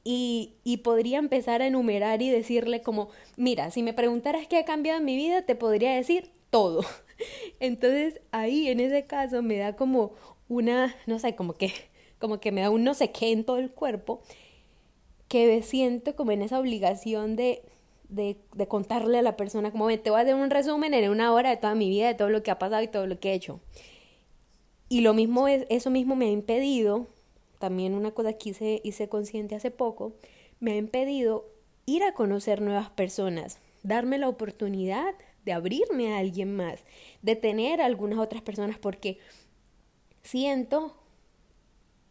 Y, 0.03 0.53
y, 0.63 0.77
podría 0.77 1.17
empezar 1.17 1.61
a 1.61 1.67
enumerar 1.67 2.21
y 2.21 2.29
decirle 2.29 2.81
como, 2.81 3.09
mira, 3.37 3.71
si 3.71 3.81
me 3.81 3.93
preguntaras 3.93 4.47
qué 4.47 4.57
ha 4.57 4.65
cambiado 4.65 4.99
en 4.99 5.05
mi 5.05 5.15
vida, 5.15 5.43
te 5.43 5.55
podría 5.55 5.95
decir 5.95 6.29
todo. 6.49 6.85
Entonces 7.59 8.19
ahí 8.31 8.67
en 8.67 8.79
ese 8.79 9.05
caso 9.05 9.41
me 9.41 9.57
da 9.57 9.75
como 9.75 10.13
una, 10.47 10.95
no 11.05 11.19
sé, 11.19 11.35
como 11.35 11.53
que, 11.53 11.73
como 12.19 12.39
que 12.39 12.51
me 12.51 12.61
da 12.61 12.69
un 12.69 12.83
no 12.83 12.93
sé 12.93 13.11
qué 13.11 13.31
en 13.31 13.43
todo 13.43 13.57
el 13.57 13.71
cuerpo, 13.71 14.21
que 15.27 15.61
siento 15.63 16.15
como 16.15 16.31
en 16.31 16.41
esa 16.41 16.59
obligación 16.59 17.35
de, 17.35 17.63
de, 18.09 18.37
de 18.53 18.67
contarle 18.67 19.19
a 19.19 19.21
la 19.21 19.35
persona, 19.35 19.71
como, 19.71 19.87
te 19.97 20.09
voy 20.09 20.19
a 20.19 20.23
hacer 20.23 20.35
un 20.35 20.49
resumen 20.49 20.93
en 20.93 21.09
una 21.09 21.33
hora 21.33 21.49
de 21.49 21.57
toda 21.57 21.75
mi 21.75 21.89
vida, 21.89 22.07
de 22.07 22.15
todo 22.15 22.29
lo 22.29 22.43
que 22.43 22.51
ha 22.51 22.59
pasado 22.59 22.83
y 22.83 22.87
todo 22.87 23.07
lo 23.07 23.19
que 23.19 23.31
he 23.31 23.33
hecho. 23.33 23.59
Y 24.89 25.01
lo 25.01 25.13
mismo 25.13 25.47
es, 25.47 25.65
eso 25.69 25.89
mismo 25.89 26.15
me 26.15 26.25
ha 26.25 26.31
impedido, 26.31 27.07
también 27.57 27.95
una 27.95 28.11
cosa 28.11 28.33
que 28.33 28.49
hice, 28.49 28.81
hice 28.83 29.09
consciente 29.09 29.55
hace 29.55 29.71
poco, 29.71 30.13
me 30.59 30.73
ha 30.73 30.75
impedido 30.75 31.49
ir 31.85 32.03
a 32.03 32.13
conocer 32.13 32.61
nuevas 32.61 32.89
personas, 32.89 33.59
darme 33.81 34.17
la 34.17 34.29
oportunidad 34.29 35.15
de 35.45 35.53
abrirme 35.53 36.13
a 36.13 36.19
alguien 36.19 36.55
más, 36.55 36.83
de 37.21 37.35
tener 37.35 37.81
a 37.81 37.85
algunas 37.85 38.19
otras 38.19 38.41
personas, 38.41 38.77
porque 38.77 39.17
siento 40.23 40.95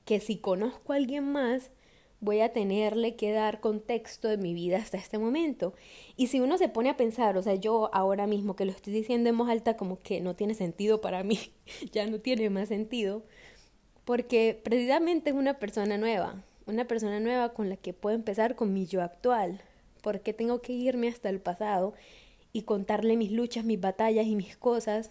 que 0.05 0.20
si 0.20 0.38
conozco 0.38 0.92
a 0.92 0.96
alguien 0.96 1.25
más, 1.25 1.70
voy 2.20 2.40
a 2.40 2.53
tenerle 2.53 3.16
que 3.16 3.33
dar 3.33 3.61
contexto 3.61 4.29
de 4.29 4.37
mi 4.37 4.55
vida 4.55 4.77
hasta 4.79 4.96
este 4.96 5.18
momento. 5.18 5.75
Y 6.16 6.29
si 6.29 6.40
uno 6.40 6.57
se 6.57 6.68
pone 6.68 6.88
a 6.88 6.96
pensar, 6.96 7.37
o 7.37 7.42
sea, 7.42 7.57
yo 7.57 7.90
ahora 7.92 8.27
mismo 8.27 8.55
que 8.55 8.64
lo 8.64 8.70
estoy 8.70 8.92
diciendo 8.92 9.29
en 9.29 9.38
voz 9.38 9.51
alta 9.51 9.77
como 9.77 10.01
que 10.01 10.20
no 10.20 10.37
tiene 10.37 10.55
sentido 10.55 11.01
para 11.01 11.25
mí, 11.25 11.38
ya 11.92 12.07
no 12.07 12.20
tiene 12.20 12.48
más 12.48 12.68
sentido, 12.68 13.25
porque 14.05 14.61
precisamente 14.62 15.31
es 15.31 15.37
una 15.37 15.59
persona 15.59 15.98
nueva, 15.98 16.44
una 16.66 16.87
persona 16.87 17.18
nueva 17.18 17.55
con 17.55 17.68
la 17.68 17.77
que 17.77 17.92
puedo 17.92 18.14
empezar 18.14 18.55
con 18.55 18.72
mi 18.72 18.87
yo 18.87 19.03
actual, 19.03 19.61
porque 20.01 20.33
tengo 20.33 20.62
que 20.62 20.72
irme 20.72 21.09
hasta 21.09 21.29
el 21.29 21.40
pasado 21.40 21.94
y 22.53 22.62
contarle 22.62 23.16
mis 23.16 23.33
luchas, 23.33 23.64
mis 23.64 23.81
batallas 23.81 24.27
y 24.27 24.37
mis 24.37 24.57
cosas 24.57 25.11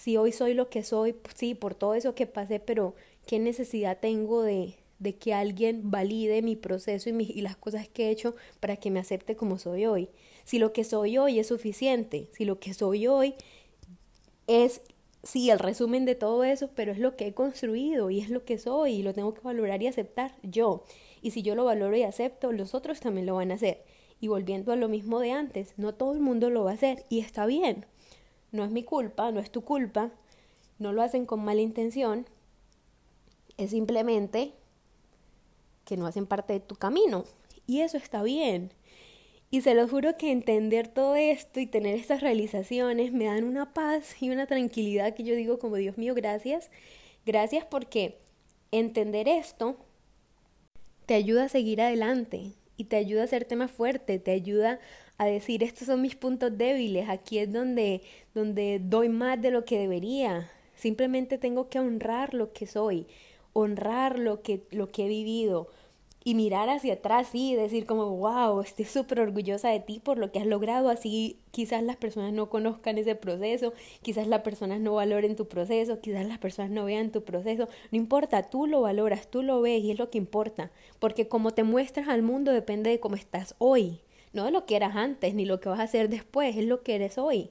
si 0.00 0.16
hoy 0.16 0.32
soy 0.32 0.54
lo 0.54 0.70
que 0.70 0.82
soy, 0.82 1.12
pues 1.12 1.34
sí, 1.36 1.54
por 1.54 1.74
todo 1.74 1.94
eso 1.94 2.14
que 2.14 2.26
pasé, 2.26 2.58
pero 2.58 2.94
¿qué 3.26 3.38
necesidad 3.38 3.98
tengo 4.00 4.42
de, 4.42 4.76
de 4.98 5.16
que 5.16 5.34
alguien 5.34 5.90
valide 5.90 6.40
mi 6.40 6.56
proceso 6.56 7.10
y, 7.10 7.14
y 7.22 7.42
las 7.42 7.56
cosas 7.56 7.86
que 7.86 8.06
he 8.06 8.10
hecho 8.10 8.34
para 8.60 8.76
que 8.76 8.90
me 8.90 8.98
acepte 9.00 9.36
como 9.36 9.58
soy 9.58 9.84
hoy? 9.84 10.08
Si 10.44 10.58
lo 10.58 10.72
que 10.72 10.84
soy 10.84 11.18
hoy 11.18 11.38
es 11.38 11.48
suficiente, 11.48 12.28
si 12.32 12.46
lo 12.46 12.58
que 12.60 12.72
soy 12.72 13.06
hoy 13.08 13.34
es, 14.46 14.80
sí, 15.22 15.50
el 15.50 15.58
resumen 15.58 16.04
de 16.06 16.14
todo 16.14 16.44
eso, 16.44 16.70
pero 16.74 16.92
es 16.92 16.98
lo 16.98 17.16
que 17.16 17.26
he 17.26 17.34
construido 17.34 18.10
y 18.10 18.20
es 18.20 18.30
lo 18.30 18.44
que 18.44 18.58
soy 18.58 18.94
y 18.94 19.02
lo 19.02 19.12
tengo 19.12 19.34
que 19.34 19.40
valorar 19.42 19.82
y 19.82 19.86
aceptar 19.86 20.34
yo. 20.42 20.84
Y 21.22 21.32
si 21.32 21.42
yo 21.42 21.54
lo 21.54 21.64
valoro 21.64 21.94
y 21.96 22.02
acepto, 22.02 22.52
los 22.52 22.74
otros 22.74 23.00
también 23.00 23.26
lo 23.26 23.36
van 23.36 23.50
a 23.50 23.54
hacer. 23.54 23.84
Y 24.20 24.28
volviendo 24.28 24.72
a 24.72 24.76
lo 24.76 24.88
mismo 24.88 25.20
de 25.20 25.32
antes, 25.32 25.74
no 25.76 25.94
todo 25.94 26.12
el 26.14 26.20
mundo 26.20 26.48
lo 26.50 26.64
va 26.64 26.70
a 26.72 26.74
hacer 26.74 27.04
y 27.10 27.20
está 27.20 27.44
bien. 27.46 27.86
No 28.52 28.64
es 28.64 28.70
mi 28.70 28.82
culpa, 28.82 29.30
no 29.30 29.40
es 29.40 29.50
tu 29.50 29.62
culpa, 29.62 30.10
no 30.78 30.92
lo 30.92 31.02
hacen 31.02 31.26
con 31.26 31.44
mala 31.44 31.60
intención, 31.60 32.26
es 33.56 33.70
simplemente 33.70 34.54
que 35.84 35.96
no 35.96 36.06
hacen 36.06 36.26
parte 36.26 36.54
de 36.54 36.60
tu 36.60 36.76
camino. 36.76 37.24
Y 37.66 37.80
eso 37.80 37.96
está 37.96 38.22
bien. 38.22 38.72
Y 39.50 39.62
se 39.62 39.74
lo 39.74 39.88
juro 39.88 40.16
que 40.16 40.30
entender 40.30 40.86
todo 40.86 41.16
esto 41.16 41.58
y 41.58 41.66
tener 41.66 41.96
estas 41.96 42.20
realizaciones 42.20 43.12
me 43.12 43.24
dan 43.24 43.44
una 43.44 43.74
paz 43.74 44.22
y 44.22 44.30
una 44.30 44.46
tranquilidad 44.46 45.14
que 45.14 45.24
yo 45.24 45.34
digo 45.34 45.58
como 45.58 45.76
Dios 45.76 45.98
mío, 45.98 46.14
gracias. 46.14 46.70
Gracias 47.26 47.64
porque 47.64 48.18
entender 48.70 49.28
esto 49.28 49.76
te 51.06 51.14
ayuda 51.14 51.44
a 51.44 51.48
seguir 51.48 51.82
adelante 51.82 52.52
y 52.76 52.84
te 52.84 52.96
ayuda 52.96 53.22
a 53.22 53.24
hacerte 53.24 53.56
más 53.56 53.70
fuerte, 53.70 54.20
te 54.20 54.30
ayuda 54.30 54.78
a 55.20 55.26
decir, 55.26 55.62
estos 55.62 55.86
son 55.86 56.00
mis 56.00 56.16
puntos 56.16 56.56
débiles, 56.56 57.10
aquí 57.10 57.40
es 57.40 57.52
donde, 57.52 58.00
donde 58.34 58.80
doy 58.82 59.10
más 59.10 59.38
de 59.38 59.50
lo 59.50 59.66
que 59.66 59.78
debería. 59.78 60.50
Simplemente 60.74 61.36
tengo 61.36 61.68
que 61.68 61.78
honrar 61.78 62.32
lo 62.32 62.54
que 62.54 62.66
soy, 62.66 63.06
honrar 63.52 64.18
lo 64.18 64.40
que, 64.40 64.62
lo 64.70 64.88
que 64.88 65.04
he 65.04 65.08
vivido 65.08 65.68
y 66.24 66.34
mirar 66.34 66.70
hacia 66.70 66.94
atrás 66.94 67.34
y 67.34 67.54
decir 67.54 67.84
como, 67.84 68.16
wow, 68.16 68.62
estoy 68.62 68.86
súper 68.86 69.20
orgullosa 69.20 69.68
de 69.68 69.80
ti 69.80 70.00
por 70.02 70.16
lo 70.16 70.32
que 70.32 70.38
has 70.38 70.46
logrado, 70.46 70.88
así 70.88 71.36
quizás 71.50 71.82
las 71.82 71.96
personas 71.96 72.32
no 72.32 72.48
conozcan 72.48 72.96
ese 72.96 73.14
proceso, 73.14 73.74
quizás 74.00 74.26
las 74.26 74.40
personas 74.40 74.80
no 74.80 74.94
valoren 74.94 75.36
tu 75.36 75.48
proceso, 75.48 76.00
quizás 76.00 76.24
las 76.26 76.38
personas 76.38 76.70
no 76.70 76.86
vean 76.86 77.12
tu 77.12 77.24
proceso, 77.24 77.68
no 77.90 77.98
importa, 77.98 78.44
tú 78.44 78.66
lo 78.66 78.80
valoras, 78.80 79.30
tú 79.30 79.42
lo 79.42 79.60
ves 79.60 79.84
y 79.84 79.90
es 79.90 79.98
lo 79.98 80.08
que 80.08 80.16
importa, 80.16 80.70
porque 80.98 81.28
como 81.28 81.50
te 81.50 81.62
muestras 81.62 82.08
al 82.08 82.22
mundo 82.22 82.52
depende 82.52 82.88
de 82.88 83.00
cómo 83.00 83.16
estás 83.16 83.54
hoy 83.58 84.00
no 84.32 84.50
lo 84.50 84.66
que 84.66 84.76
eras 84.76 84.96
antes 84.96 85.34
ni 85.34 85.44
lo 85.44 85.60
que 85.60 85.68
vas 85.68 85.80
a 85.80 85.84
hacer 85.84 86.08
después, 86.08 86.56
es 86.56 86.64
lo 86.64 86.82
que 86.82 86.94
eres 86.94 87.18
hoy. 87.18 87.50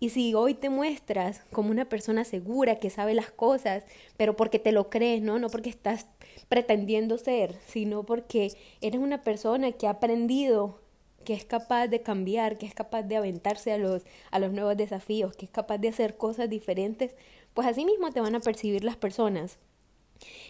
Y 0.00 0.10
si 0.10 0.34
hoy 0.34 0.54
te 0.54 0.68
muestras 0.68 1.44
como 1.52 1.70
una 1.70 1.88
persona 1.88 2.24
segura 2.24 2.80
que 2.80 2.90
sabe 2.90 3.14
las 3.14 3.30
cosas, 3.30 3.84
pero 4.16 4.34
porque 4.34 4.58
te 4.58 4.72
lo 4.72 4.90
crees, 4.90 5.22
¿no? 5.22 5.38
No 5.38 5.48
porque 5.48 5.70
estás 5.70 6.08
pretendiendo 6.48 7.18
ser, 7.18 7.56
sino 7.66 8.04
porque 8.04 8.52
eres 8.80 9.00
una 9.00 9.22
persona 9.22 9.70
que 9.70 9.86
ha 9.86 9.90
aprendido 9.90 10.80
que 11.24 11.34
es 11.34 11.44
capaz 11.44 11.86
de 11.86 12.02
cambiar, 12.02 12.58
que 12.58 12.66
es 12.66 12.74
capaz 12.74 13.02
de 13.04 13.16
aventarse 13.16 13.72
a 13.72 13.78
los, 13.78 14.02
a 14.32 14.38
los 14.40 14.52
nuevos 14.52 14.76
desafíos, 14.76 15.36
que 15.36 15.46
es 15.46 15.52
capaz 15.52 15.78
de 15.78 15.88
hacer 15.88 16.16
cosas 16.16 16.50
diferentes, 16.50 17.14
pues 17.54 17.68
así 17.68 17.84
mismo 17.84 18.10
te 18.10 18.20
van 18.20 18.34
a 18.34 18.40
percibir 18.40 18.82
las 18.82 18.96
personas. 18.96 19.58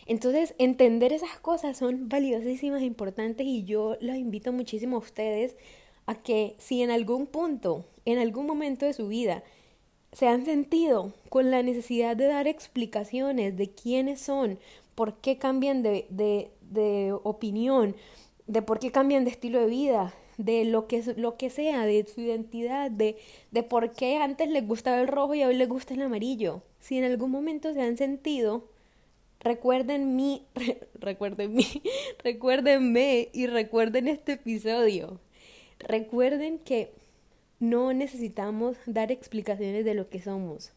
Entonces, 0.06 0.54
entender 0.58 1.12
esas 1.12 1.38
cosas 1.38 1.76
son 1.76 2.08
valiosísimas 2.08 2.82
e 2.82 2.86
importantes 2.86 3.46
y 3.46 3.64
yo 3.64 3.96
los 4.00 4.16
invito 4.16 4.52
muchísimo 4.52 4.96
a 4.96 5.00
ustedes 5.00 5.56
a 6.06 6.14
que 6.14 6.56
si 6.58 6.82
en 6.82 6.90
algún 6.90 7.26
punto, 7.26 7.84
en 8.04 8.18
algún 8.18 8.46
momento 8.46 8.86
de 8.86 8.92
su 8.92 9.08
vida, 9.08 9.42
se 10.12 10.28
han 10.28 10.44
sentido 10.44 11.12
con 11.28 11.50
la 11.50 11.62
necesidad 11.62 12.16
de 12.16 12.26
dar 12.26 12.46
explicaciones 12.46 13.56
de 13.56 13.70
quiénes 13.70 14.20
son, 14.20 14.58
por 14.94 15.16
qué 15.16 15.38
cambian 15.38 15.82
de, 15.82 16.06
de, 16.10 16.50
de 16.70 17.14
opinión, 17.22 17.96
de 18.46 18.62
por 18.62 18.78
qué 18.78 18.90
cambian 18.90 19.24
de 19.24 19.30
estilo 19.30 19.60
de 19.60 19.66
vida, 19.66 20.14
de 20.36 20.64
lo 20.64 20.86
que, 20.86 21.02
lo 21.16 21.36
que 21.36 21.50
sea, 21.50 21.86
de 21.86 22.06
su 22.06 22.20
identidad, 22.20 22.90
de, 22.90 23.16
de 23.50 23.62
por 23.62 23.92
qué 23.92 24.16
antes 24.16 24.50
les 24.50 24.66
gustaba 24.66 25.00
el 25.00 25.08
rojo 25.08 25.34
y 25.34 25.44
hoy 25.44 25.56
les 25.56 25.68
gusta 25.68 25.94
el 25.94 26.02
amarillo. 26.02 26.62
Si 26.80 26.98
en 26.98 27.04
algún 27.04 27.30
momento 27.30 27.72
se 27.72 27.80
han 27.80 27.96
sentido, 27.96 28.64
recuerden 29.42 30.16
mi, 30.16 30.46
recuerden 30.94 31.54
mi, 31.54 31.66
recuérdenme 32.24 33.28
y 33.32 33.46
recuerden 33.46 34.08
este 34.08 34.32
episodio. 34.32 35.20
Recuerden 35.78 36.58
que 36.58 36.92
no 37.58 37.92
necesitamos 37.92 38.76
dar 38.86 39.10
explicaciones 39.10 39.84
de 39.84 39.94
lo 39.94 40.08
que 40.08 40.20
somos. 40.20 40.72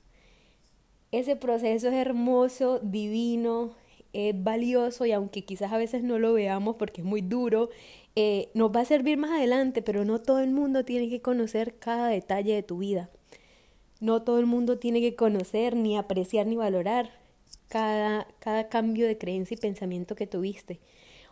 Ese 1.12 1.36
proceso 1.36 1.88
es 1.88 1.94
hermoso, 1.94 2.80
divino, 2.80 3.76
es 4.14 4.44
valioso 4.44 5.06
y 5.06 5.12
aunque 5.12 5.44
quizás 5.44 5.72
a 5.72 5.78
veces 5.78 6.04
no 6.04 6.20
lo 6.20 6.34
veamos 6.34 6.76
porque 6.78 7.02
es 7.02 7.08
muy 7.08 7.22
duro, 7.22 7.70
eh, 8.16 8.50
nos 8.54 8.72
va 8.72 8.82
a 8.82 8.86
servir 8.86 9.18
más 9.18 9.32
adelante, 9.32 9.82
pero 9.82 10.06
no 10.06 10.22
todo 10.22 10.40
el 10.40 10.52
mundo 10.52 10.86
tiene 10.86 11.10
que 11.10 11.22
conocer 11.22 11.76
cada 11.78 12.08
detalle 12.08 12.54
de 12.54 12.64
tu 12.64 12.80
vida. 12.80 13.10
No 14.00 14.24
todo 14.24 14.40
el 14.40 14.46
mundo 14.46 14.78
tiene 14.78 15.02
que 15.02 15.16
conocer, 15.16 15.76
ni 15.76 15.98
apreciar, 15.98 16.48
ni 16.48 16.56
valorar 16.56 17.25
cada, 17.76 18.26
cada 18.40 18.70
cambio 18.70 19.06
de 19.06 19.18
creencia 19.18 19.56
y 19.56 19.58
pensamiento 19.58 20.16
que 20.16 20.28
tuviste. 20.28 20.80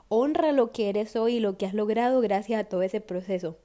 Honra 0.09 0.51
lo 0.51 0.73
que 0.73 0.89
eres 0.89 1.15
hoy 1.15 1.35
y 1.35 1.39
lo 1.39 1.57
que 1.57 1.65
has 1.65 1.73
logrado 1.73 2.19
gracias 2.19 2.59
a 2.59 2.63
todo 2.65 2.81
ese 2.81 2.99
proceso. 2.99 3.55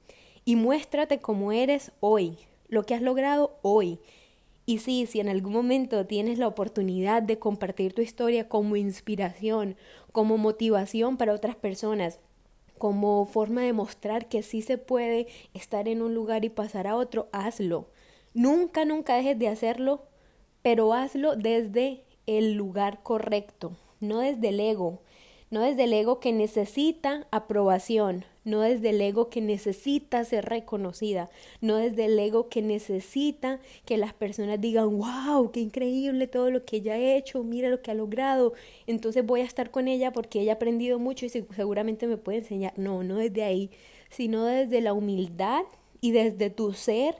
Y 0.45 0.55
muéstrate 0.55 1.19
como 1.19 1.51
eres 1.51 1.91
hoy, 1.99 2.37
lo 2.69 2.85
que 2.85 2.95
has 2.95 3.01
logrado 3.01 3.57
hoy. 3.63 3.99
Y 4.65 4.77
sí, 4.77 5.07
si 5.07 5.19
en 5.19 5.27
algún 5.27 5.51
momento 5.51 6.05
tienes 6.05 6.39
la 6.39 6.47
oportunidad 6.47 7.21
de 7.21 7.37
compartir 7.37 7.91
tu 7.91 8.01
historia 8.01 8.47
como 8.47 8.77
inspiración, 8.77 9.75
como 10.13 10.37
motivación 10.37 11.17
para 11.17 11.33
otras 11.33 11.57
personas, 11.57 12.21
como 12.77 13.25
forma 13.25 13.61
de 13.61 13.73
mostrar 13.73 14.29
que 14.29 14.41
sí 14.41 14.61
se 14.61 14.77
puede 14.77 15.27
estar 15.53 15.89
en 15.89 16.01
un 16.01 16.13
lugar 16.15 16.45
y 16.45 16.49
pasar 16.49 16.87
a 16.87 16.95
otro, 16.95 17.27
hazlo. 17.33 17.89
Nunca, 18.33 18.85
nunca 18.85 19.17
dejes 19.17 19.37
de 19.37 19.49
hacerlo, 19.49 20.05
pero 20.61 20.93
hazlo 20.93 21.35
desde 21.35 22.05
el 22.37 22.53
lugar 22.53 23.01
correcto, 23.01 23.73
no 23.99 24.19
desde 24.19 24.49
el 24.49 24.59
ego, 24.59 25.01
no 25.51 25.61
desde 25.61 25.85
el 25.85 25.93
ego 25.93 26.19
que 26.19 26.31
necesita 26.31 27.27
aprobación, 27.31 28.23
no 28.43 28.61
desde 28.61 28.91
el 28.91 29.01
ego 29.01 29.29
que 29.29 29.41
necesita 29.41 30.23
ser 30.23 30.45
reconocida, 30.45 31.29
no 31.59 31.77
desde 31.77 32.05
el 32.05 32.19
ego 32.19 32.49
que 32.49 32.61
necesita 32.61 33.59
que 33.85 33.97
las 33.97 34.13
personas 34.13 34.61
digan, 34.61 34.97
wow, 34.99 35.51
qué 35.51 35.59
increíble 35.59 36.27
todo 36.27 36.51
lo 36.51 36.65
que 36.65 36.77
ella 36.77 36.93
ha 36.93 37.15
hecho, 37.15 37.43
mira 37.43 37.69
lo 37.69 37.81
que 37.81 37.91
ha 37.91 37.95
logrado, 37.95 38.53
entonces 38.85 39.25
voy 39.25 39.41
a 39.41 39.45
estar 39.45 39.71
con 39.71 39.87
ella 39.87 40.13
porque 40.13 40.41
ella 40.41 40.53
ha 40.53 40.55
aprendido 40.55 40.99
mucho 40.99 41.25
y 41.25 41.29
seguramente 41.29 42.05
me 42.05 42.17
puede 42.17 42.39
enseñar. 42.39 42.73
No, 42.77 43.03
no 43.03 43.17
desde 43.17 43.43
ahí, 43.43 43.71
sino 44.09 44.45
desde 44.45 44.81
la 44.81 44.93
humildad 44.93 45.63
y 46.01 46.11
desde 46.11 46.49
tu 46.49 46.73
ser 46.73 47.15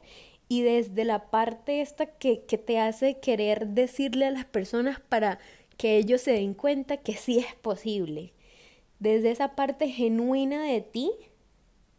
y 0.49 0.63
desde 0.63 1.05
la 1.05 1.29
parte 1.29 1.79
esta 1.79 2.07
que, 2.07 2.43
que 2.43 2.57
te 2.57 2.79
hace 2.79 3.19
querer 3.19 3.67
decirle 3.67 4.25
a 4.25 4.31
las 4.31 4.45
personas 4.45 4.99
para 4.99 5.39
que 5.77 5.95
ellos 5.95 6.21
se 6.21 6.33
den 6.33 6.53
cuenta 6.53 6.97
que 6.97 7.15
sí 7.15 7.39
es 7.39 7.55
posible 7.55 8.33
desde 8.99 9.31
esa 9.31 9.55
parte 9.55 9.88
genuina 9.88 10.63
de 10.63 10.81
ti 10.81 11.12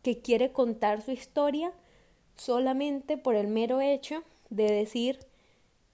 que 0.02 0.20
quiere 0.20 0.52
contar 0.52 1.02
su 1.02 1.12
historia 1.12 1.72
solamente 2.36 3.16
por 3.16 3.34
el 3.34 3.48
mero 3.48 3.80
hecho 3.80 4.22
de 4.50 4.70
decir, 4.70 5.18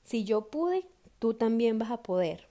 si 0.05 0.25
yo 0.25 0.49
pude, 0.49 0.87
tú 1.19 1.35
también 1.35 1.79
vas 1.79 1.91
a 1.91 2.03
poder. 2.03 2.49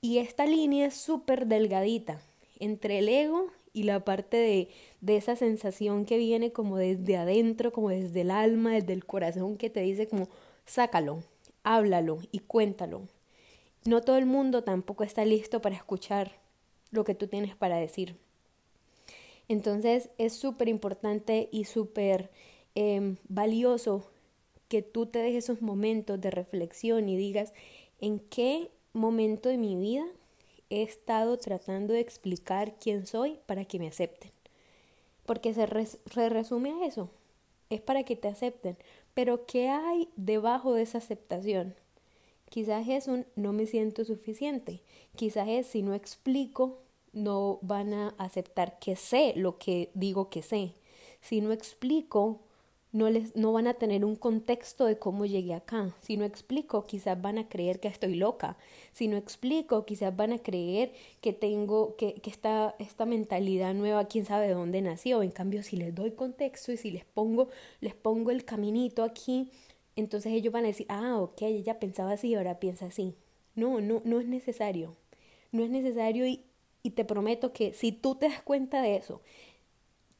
Y 0.00 0.18
esta 0.18 0.46
línea 0.46 0.86
es 0.86 0.94
súper 0.94 1.46
delgadita 1.46 2.20
entre 2.58 2.98
el 2.98 3.08
ego 3.08 3.48
y 3.76 3.82
la 3.82 4.06
parte 4.06 4.38
de, 4.38 4.70
de, 5.02 5.18
esa 5.18 5.36
sensación 5.36 6.06
que 6.06 6.16
viene 6.16 6.50
como 6.50 6.78
desde 6.78 7.18
adentro, 7.18 7.72
como 7.72 7.90
desde 7.90 8.22
el 8.22 8.30
alma, 8.30 8.72
desde 8.72 8.94
el 8.94 9.04
corazón, 9.04 9.58
que 9.58 9.68
te 9.68 9.80
dice 9.80 10.08
como, 10.08 10.30
sácalo, 10.64 11.22
háblalo 11.62 12.20
y 12.32 12.38
cuéntalo. 12.38 13.02
No 13.84 14.00
todo 14.00 14.16
el 14.16 14.24
mundo 14.24 14.64
tampoco 14.64 15.04
está 15.04 15.26
listo 15.26 15.60
para 15.60 15.76
escuchar 15.76 16.40
lo 16.90 17.04
que 17.04 17.14
tú 17.14 17.26
tienes 17.26 17.54
para 17.54 17.76
decir. 17.76 18.16
Entonces 19.46 20.08
es 20.16 20.32
súper 20.32 20.68
importante 20.68 21.50
y 21.52 21.64
súper 21.64 22.30
em, 22.74 23.16
valioso 23.28 24.10
que 24.68 24.80
tú 24.80 25.04
te 25.04 25.18
dejes 25.18 25.44
esos 25.44 25.60
momentos 25.60 26.18
de 26.18 26.30
reflexión 26.30 27.10
y 27.10 27.16
digas 27.18 27.52
en 28.00 28.20
qué 28.20 28.70
momento 28.94 29.50
de 29.50 29.58
mi 29.58 29.76
vida 29.76 30.06
he 30.70 30.82
estado 30.82 31.36
tratando 31.38 31.94
de 31.94 32.00
explicar 32.00 32.74
quién 32.78 33.06
soy 33.06 33.38
para 33.46 33.64
que 33.64 33.78
me 33.78 33.88
acepten. 33.88 34.30
Porque 35.24 35.54
se, 35.54 35.66
se 35.66 36.28
resume 36.28 36.72
a 36.72 36.86
eso, 36.86 37.10
es 37.70 37.80
para 37.80 38.04
que 38.04 38.16
te 38.16 38.28
acepten. 38.28 38.76
Pero 39.14 39.46
¿qué 39.46 39.68
hay 39.68 40.08
debajo 40.16 40.74
de 40.74 40.82
esa 40.82 40.98
aceptación? 40.98 41.74
Quizás 42.48 42.88
es 42.88 43.08
un 43.08 43.26
no 43.34 43.52
me 43.52 43.66
siento 43.66 44.04
suficiente. 44.04 44.82
Quizás 45.16 45.48
es 45.48 45.66
si 45.66 45.82
no 45.82 45.94
explico, 45.94 46.78
no 47.12 47.58
van 47.62 47.92
a 47.92 48.08
aceptar 48.18 48.78
que 48.78 48.94
sé 48.94 49.32
lo 49.36 49.58
que 49.58 49.90
digo 49.94 50.30
que 50.30 50.42
sé. 50.42 50.74
Si 51.20 51.40
no 51.40 51.50
explico, 51.52 52.40
no, 52.96 53.10
les, 53.10 53.36
no 53.36 53.52
van 53.52 53.66
a 53.66 53.74
tener 53.74 54.06
un 54.06 54.16
contexto 54.16 54.86
de 54.86 54.98
cómo 54.98 55.26
llegué 55.26 55.52
acá. 55.52 55.94
Si 56.00 56.16
no 56.16 56.24
explico, 56.24 56.86
quizás 56.86 57.20
van 57.20 57.36
a 57.36 57.46
creer 57.46 57.78
que 57.78 57.88
estoy 57.88 58.14
loca. 58.14 58.56
Si 58.92 59.06
no 59.06 59.18
explico, 59.18 59.84
quizás 59.84 60.16
van 60.16 60.32
a 60.32 60.38
creer 60.38 60.92
que 61.20 61.34
tengo, 61.34 61.94
que, 61.96 62.14
que 62.14 62.30
esta, 62.30 62.74
esta 62.78 63.04
mentalidad 63.04 63.74
nueva, 63.74 64.06
quién 64.06 64.24
sabe 64.24 64.48
de 64.48 64.54
dónde 64.54 64.80
nació. 64.80 65.22
En 65.22 65.30
cambio, 65.30 65.62
si 65.62 65.76
les 65.76 65.94
doy 65.94 66.12
contexto 66.12 66.72
y 66.72 66.78
si 66.78 66.90
les 66.90 67.04
pongo, 67.04 67.48
les 67.82 67.94
pongo 67.94 68.30
el 68.30 68.46
caminito 68.46 69.02
aquí, 69.02 69.50
entonces 69.94 70.32
ellos 70.32 70.52
van 70.52 70.64
a 70.64 70.68
decir, 70.68 70.86
ah, 70.88 71.18
ok, 71.20 71.42
ella 71.42 71.78
pensaba 71.78 72.12
así, 72.12 72.34
ahora 72.34 72.58
piensa 72.58 72.86
así. 72.86 73.14
No, 73.54 73.82
no, 73.82 74.00
no 74.04 74.20
es 74.20 74.26
necesario. 74.26 74.96
No 75.52 75.62
es 75.62 75.68
necesario 75.68 76.26
y, 76.26 76.44
y 76.82 76.90
te 76.90 77.04
prometo 77.04 77.52
que 77.52 77.74
si 77.74 77.92
tú 77.92 78.14
te 78.14 78.30
das 78.30 78.40
cuenta 78.40 78.80
de 78.80 78.96
eso, 78.96 79.20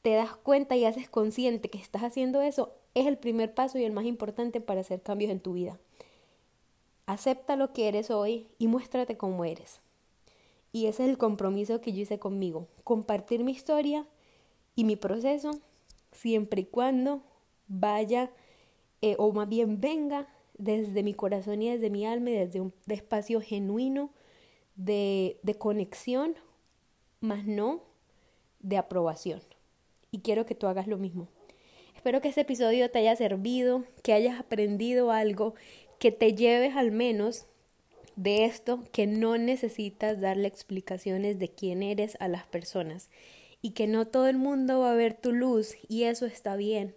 te 0.02 0.14
das 0.14 0.36
cuenta 0.36 0.76
y 0.76 0.84
haces 0.84 1.08
consciente 1.08 1.70
que 1.70 1.78
estás 1.78 2.02
haciendo 2.02 2.42
eso, 2.42 2.74
es 2.94 3.06
el 3.06 3.18
primer 3.18 3.54
paso 3.54 3.78
y 3.78 3.84
el 3.84 3.92
más 3.92 4.04
importante 4.04 4.60
para 4.60 4.80
hacer 4.80 5.02
cambios 5.02 5.30
en 5.30 5.40
tu 5.40 5.52
vida. 5.52 5.78
Acepta 7.06 7.56
lo 7.56 7.72
que 7.72 7.88
eres 7.88 8.10
hoy 8.10 8.48
y 8.58 8.68
muéstrate 8.68 9.16
como 9.16 9.44
eres. 9.44 9.80
Y 10.72 10.86
ese 10.86 11.04
es 11.04 11.10
el 11.10 11.18
compromiso 11.18 11.80
que 11.80 11.92
yo 11.92 12.02
hice 12.02 12.18
conmigo, 12.18 12.68
compartir 12.84 13.44
mi 13.44 13.52
historia 13.52 14.06
y 14.74 14.84
mi 14.84 14.96
proceso 14.96 15.50
siempre 16.12 16.62
y 16.62 16.64
cuando 16.66 17.22
vaya 17.68 18.30
eh, 19.02 19.16
o 19.18 19.32
más 19.32 19.48
bien 19.48 19.80
venga 19.80 20.28
desde 20.58 21.02
mi 21.02 21.14
corazón 21.14 21.62
y 21.62 21.70
desde 21.70 21.90
mi 21.90 22.06
alma 22.06 22.30
y 22.30 22.34
desde 22.34 22.60
un 22.60 22.72
espacio 22.88 23.40
genuino 23.40 24.10
de, 24.74 25.38
de 25.42 25.54
conexión, 25.54 26.34
más 27.20 27.44
no 27.44 27.82
de 28.60 28.78
aprobación. 28.78 29.40
Y 30.16 30.20
quiero 30.20 30.46
que 30.46 30.54
tú 30.54 30.66
hagas 30.66 30.86
lo 30.86 30.96
mismo. 30.96 31.28
Espero 31.94 32.22
que 32.22 32.28
este 32.28 32.40
episodio 32.40 32.90
te 32.90 33.00
haya 33.00 33.14
servido, 33.16 33.84
que 34.02 34.14
hayas 34.14 34.40
aprendido 34.40 35.10
algo, 35.10 35.54
que 35.98 36.10
te 36.10 36.32
lleves 36.32 36.74
al 36.74 36.90
menos 36.90 37.44
de 38.16 38.46
esto, 38.46 38.82
que 38.92 39.06
no 39.06 39.36
necesitas 39.36 40.18
darle 40.18 40.48
explicaciones 40.48 41.38
de 41.38 41.50
quién 41.50 41.82
eres 41.82 42.16
a 42.18 42.28
las 42.28 42.46
personas 42.46 43.10
y 43.60 43.72
que 43.72 43.88
no 43.88 44.06
todo 44.06 44.26
el 44.26 44.38
mundo 44.38 44.80
va 44.80 44.92
a 44.92 44.94
ver 44.94 45.12
tu 45.12 45.32
luz 45.32 45.76
y 45.86 46.04
eso 46.04 46.24
está 46.24 46.56
bien 46.56 46.94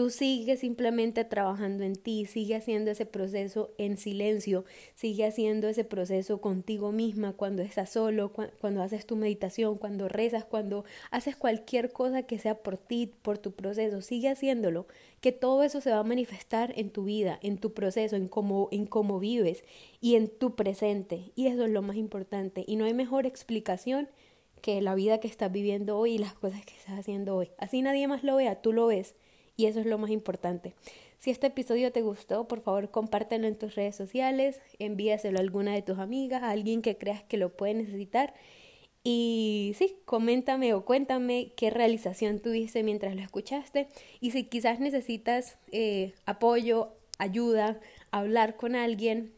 Tú 0.00 0.08
sigues 0.08 0.60
simplemente 0.60 1.26
trabajando 1.26 1.84
en 1.84 1.94
ti, 1.94 2.24
sigue 2.24 2.54
haciendo 2.56 2.90
ese 2.90 3.04
proceso 3.04 3.74
en 3.76 3.98
silencio, 3.98 4.64
sigue 4.94 5.26
haciendo 5.26 5.68
ese 5.68 5.84
proceso 5.84 6.40
contigo 6.40 6.90
misma 6.90 7.34
cuando 7.34 7.60
estás 7.60 7.90
solo, 7.90 8.32
cuando 8.32 8.82
haces 8.82 9.04
tu 9.04 9.16
meditación, 9.16 9.76
cuando 9.76 10.08
rezas, 10.08 10.46
cuando 10.46 10.86
haces 11.10 11.36
cualquier 11.36 11.92
cosa 11.92 12.22
que 12.22 12.38
sea 12.38 12.62
por 12.62 12.78
ti, 12.78 13.12
por 13.20 13.36
tu 13.36 13.52
proceso, 13.52 14.00
sigue 14.00 14.30
haciéndolo, 14.30 14.86
que 15.20 15.32
todo 15.32 15.62
eso 15.64 15.82
se 15.82 15.90
va 15.90 15.98
a 15.98 16.02
manifestar 16.02 16.72
en 16.76 16.88
tu 16.88 17.04
vida, 17.04 17.38
en 17.42 17.58
tu 17.58 17.74
proceso, 17.74 18.16
en 18.16 18.28
cómo, 18.28 18.70
en 18.72 18.86
cómo 18.86 19.20
vives 19.20 19.64
y 20.00 20.14
en 20.14 20.28
tu 20.28 20.56
presente. 20.56 21.30
Y 21.34 21.48
eso 21.48 21.66
es 21.66 21.70
lo 21.70 21.82
más 21.82 21.96
importante. 21.96 22.64
Y 22.66 22.76
no 22.76 22.86
hay 22.86 22.94
mejor 22.94 23.26
explicación 23.26 24.08
que 24.62 24.80
la 24.80 24.94
vida 24.94 25.20
que 25.20 25.28
estás 25.28 25.52
viviendo 25.52 25.98
hoy 25.98 26.12
y 26.12 26.18
las 26.18 26.32
cosas 26.32 26.64
que 26.64 26.72
estás 26.72 26.98
haciendo 26.98 27.36
hoy. 27.36 27.50
Así 27.58 27.82
nadie 27.82 28.08
más 28.08 28.24
lo 28.24 28.36
vea, 28.36 28.62
tú 28.62 28.72
lo 28.72 28.86
ves. 28.86 29.14
Y 29.60 29.66
eso 29.66 29.80
es 29.80 29.84
lo 29.84 29.98
más 29.98 30.10
importante. 30.10 30.72
Si 31.18 31.30
este 31.30 31.48
episodio 31.48 31.92
te 31.92 32.00
gustó, 32.00 32.48
por 32.48 32.62
favor 32.62 32.90
compártelo 32.90 33.46
en 33.46 33.58
tus 33.58 33.74
redes 33.74 33.94
sociales, 33.94 34.62
envíaselo 34.78 35.36
a 35.36 35.42
alguna 35.42 35.74
de 35.74 35.82
tus 35.82 35.98
amigas, 35.98 36.42
a 36.42 36.48
alguien 36.48 36.80
que 36.80 36.96
creas 36.96 37.22
que 37.24 37.36
lo 37.36 37.54
puede 37.54 37.74
necesitar. 37.74 38.32
Y 39.04 39.74
sí, 39.76 39.98
coméntame 40.06 40.72
o 40.72 40.86
cuéntame 40.86 41.52
qué 41.58 41.68
realización 41.68 42.38
tuviste 42.38 42.82
mientras 42.82 43.14
lo 43.14 43.20
escuchaste. 43.20 43.88
Y 44.18 44.30
si 44.30 44.44
quizás 44.44 44.80
necesitas 44.80 45.58
eh, 45.72 46.14
apoyo, 46.24 46.94
ayuda, 47.18 47.80
hablar 48.12 48.56
con 48.56 48.74
alguien, 48.74 49.34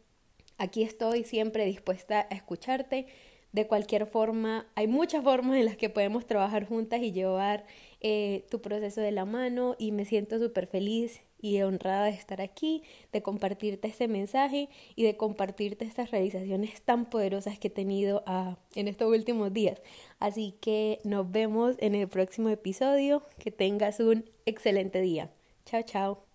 aquí 0.57 0.85
estoy 0.85 1.25
siempre 1.25 1.65
dispuesta 1.65 2.29
a 2.31 2.35
escucharte. 2.37 3.09
De 3.51 3.67
cualquier 3.67 4.07
forma, 4.07 4.69
hay 4.77 4.87
muchas 4.87 5.25
formas 5.25 5.59
en 5.59 5.65
las 5.65 5.77
que 5.77 5.91
podemos 5.91 6.27
trabajar 6.27 6.65
juntas 6.65 7.03
y 7.03 7.11
llevar 7.11 7.67
eh, 8.03 8.45
tu 8.51 8.61
proceso 8.61 9.01
de 9.01 9.13
la 9.13 9.25
mano 9.25 9.77
y 9.79 9.93
me 9.93 10.05
siento 10.05 10.39
súper 10.39 10.67
feliz 10.67 11.21
y 11.41 11.61
honrada 11.63 12.05
de 12.05 12.13
estar 12.13 12.41
aquí, 12.41 12.83
de 13.13 13.23
compartirte 13.23 13.89
este 13.89 14.09
mensaje 14.09 14.69
y 14.95 15.03
de 15.03 15.17
compartirte 15.17 15.85
estas 15.85 16.11
realizaciones 16.11 16.81
tan 16.83 17.11
poderosas 17.11 17.59
que 17.59 17.69
he 17.69 17.71
tenido 17.71 18.23
ah, 18.27 18.57
en 18.75 18.89
estos 18.89 19.09
últimos 19.09 19.53
días. 19.53 19.83
Así 20.21 20.55
que 20.61 21.01
nos 21.05 21.31
vemos 21.31 21.77
en 21.79 21.95
el 21.97 22.09
próximo 22.09 22.49
episodio. 22.49 23.23
Que 23.39 23.51
tengas 23.51 23.99
un 24.01 24.25
excelente 24.47 25.01
día. 25.01 25.31
Chao, 25.67 25.83
chao. 25.83 26.32